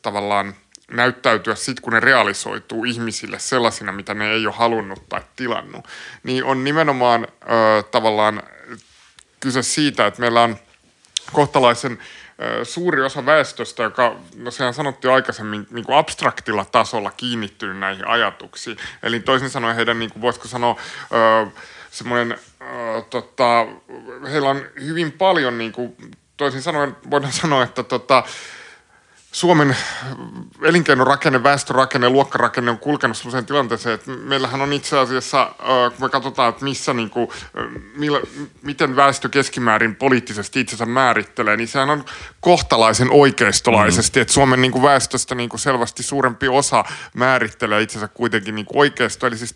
[0.01, 0.55] tavallaan
[0.91, 5.85] näyttäytyä sitten, kun ne realisoituu ihmisille sellaisina, mitä ne ei ole halunnut tai tilannut,
[6.23, 8.43] niin on nimenomaan ö, tavallaan
[9.39, 10.57] kyse siitä, että meillä on
[11.33, 11.99] kohtalaisen
[12.63, 18.77] suuri osa väestöstä, joka, no sehän sanottiin aikaisemmin, niin kuin abstraktilla tasolla kiinnittynyt näihin ajatuksiin.
[19.03, 20.79] Eli toisin sanoen heidän, niin kuin voisiko sanoa,
[21.91, 22.37] semmoinen,
[23.09, 23.67] tota,
[24.31, 25.95] heillä on hyvin paljon, niin kuin,
[26.37, 28.23] toisin sanoen voidaan sanoa, että tota,
[29.33, 29.77] Suomen
[30.61, 35.55] elinkeinorakenne, väestörakenne, luokkarakenne on kulkenut sellaiseen tilanteeseen, että meillähän on itse asiassa,
[35.97, 37.27] kun me katsotaan, että missä, niin kuin,
[37.95, 38.21] millä,
[38.61, 42.05] miten väestö keskimäärin poliittisesti itsensä määrittelee, niin sehän on
[42.39, 44.21] kohtalaisen oikeistolaisesti, mm.
[44.21, 48.77] että Suomen niin kuin väestöstä niin kuin selvästi suurempi osa määrittelee itsensä kuitenkin niin kuin
[48.77, 49.27] oikeisto.
[49.27, 49.55] Eli siis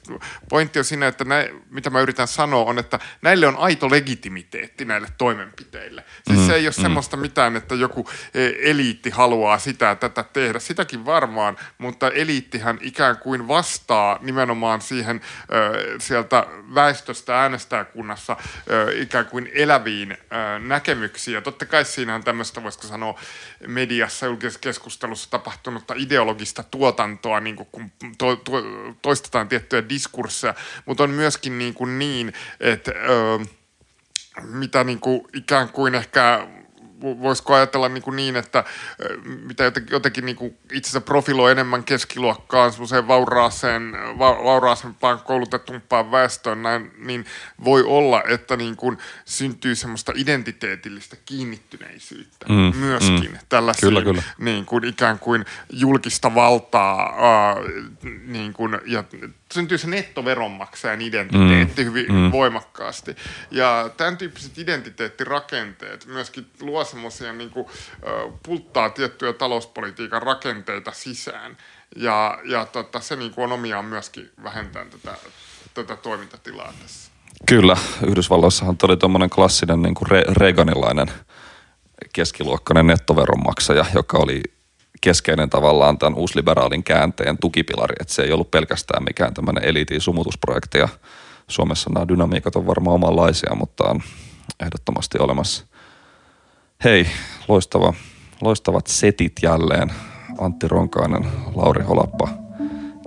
[0.49, 4.86] pointti on siinä, että nä, mitä mä yritän sanoa on, että näille on aito legitimiteetti
[4.86, 6.03] näille toimenpiteille.
[6.28, 6.47] Siis mm.
[6.47, 6.82] se ei ole mm.
[6.82, 10.59] semmoista mitään, että joku e, eliitti haluaa sitä tätä tehdä.
[10.59, 15.22] Sitäkin varmaan, mutta eliittihän ikään kuin vastaa nimenomaan siihen
[15.53, 16.45] ö, sieltä
[16.76, 18.38] väestöstä äänestäjäkunnassa
[18.72, 21.36] ö, ikään kuin eläviin ö, näkemyksiin.
[21.36, 23.20] Ja totta kai siinä on tämmöistä, voisiko sanoa,
[23.68, 28.51] mediassa, julkisessa keskustelussa tapahtunutta ideologista tuotantoa, niin kuin kun to, to,
[29.01, 30.53] toistetaan tiettyjä diskursseja,
[30.86, 33.45] mutta on myöskin niin, kuin niin että ö,
[34.41, 36.47] mitä niin kuin ikään kuin ehkä
[37.02, 38.64] voisiko ajatella niin, kuin niin että
[39.26, 46.64] mitä jotenkin, jotenkin niin kuin itsensä profiloi enemmän keskiluokkaan, semmoiseen vauraaseen, va, vauraasempaan koulutetumpaan väestöön,
[46.64, 47.26] näin, niin
[47.64, 53.38] voi olla, että niin kuin syntyy semmoista identiteetillistä kiinnittyneisyyttä mm, myöskin mm.
[53.50, 54.24] tällaisiin kyllä, kyllä.
[54.38, 57.56] Niin kuin ikään kuin julkista valtaa äh,
[58.26, 59.04] niin kuin, ja
[59.54, 62.32] syntyy se nettoveronmaksajan identiteetti mm, hyvin mm.
[62.32, 63.16] voimakkaasti.
[63.52, 67.68] Ja tämän tyyppiset identiteettirakenteet myöskin luo semmoisia niin kuin,
[68.44, 71.58] pulttaa tiettyjä talouspolitiikan rakenteita sisään.
[71.96, 75.18] Ja, ja tota, se niin kuin on omiaan myöskin vähentämään tätä,
[75.74, 77.12] tätä toimintatilaa tässä.
[77.46, 77.78] Kyllä,
[78.08, 81.08] Yhdysvalloissahan oli tuommoinen klassinen niin kuin Re- Reaganilainen
[82.14, 84.42] keskiluokkainen nettoveronmaksaja, joka oli
[85.02, 90.78] keskeinen tavallaan tämän uusliberaalin käänteen tukipilari, että se ei ollut pelkästään mikään tämmöinen eliitin sumutusprojekti
[90.78, 90.90] ja
[91.48, 94.02] Suomessa nämä dynamiikat on varmaan omanlaisia, mutta on
[94.60, 95.66] ehdottomasti olemassa.
[96.84, 97.05] Hei,
[97.47, 97.93] loistava,
[98.41, 99.91] loistavat setit jälleen.
[100.38, 101.25] Antti Ronkainen,
[101.55, 102.30] Lauri Holappa.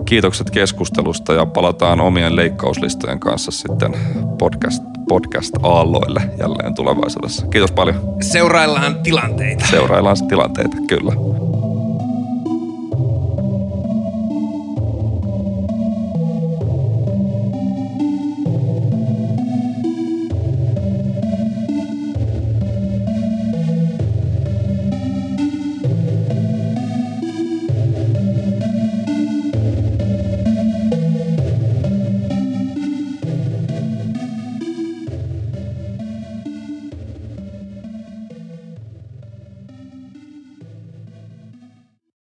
[0.05, 3.93] Kiitokset keskustelusta ja palataan omien leikkauslistojen kanssa sitten
[4.37, 7.47] podcast, podcast aalloille jälleen tulevaisuudessa.
[7.47, 8.15] Kiitos paljon.
[8.21, 9.65] Seuraillaan tilanteita.
[9.67, 11.11] Seuraillaan tilanteita, kyllä.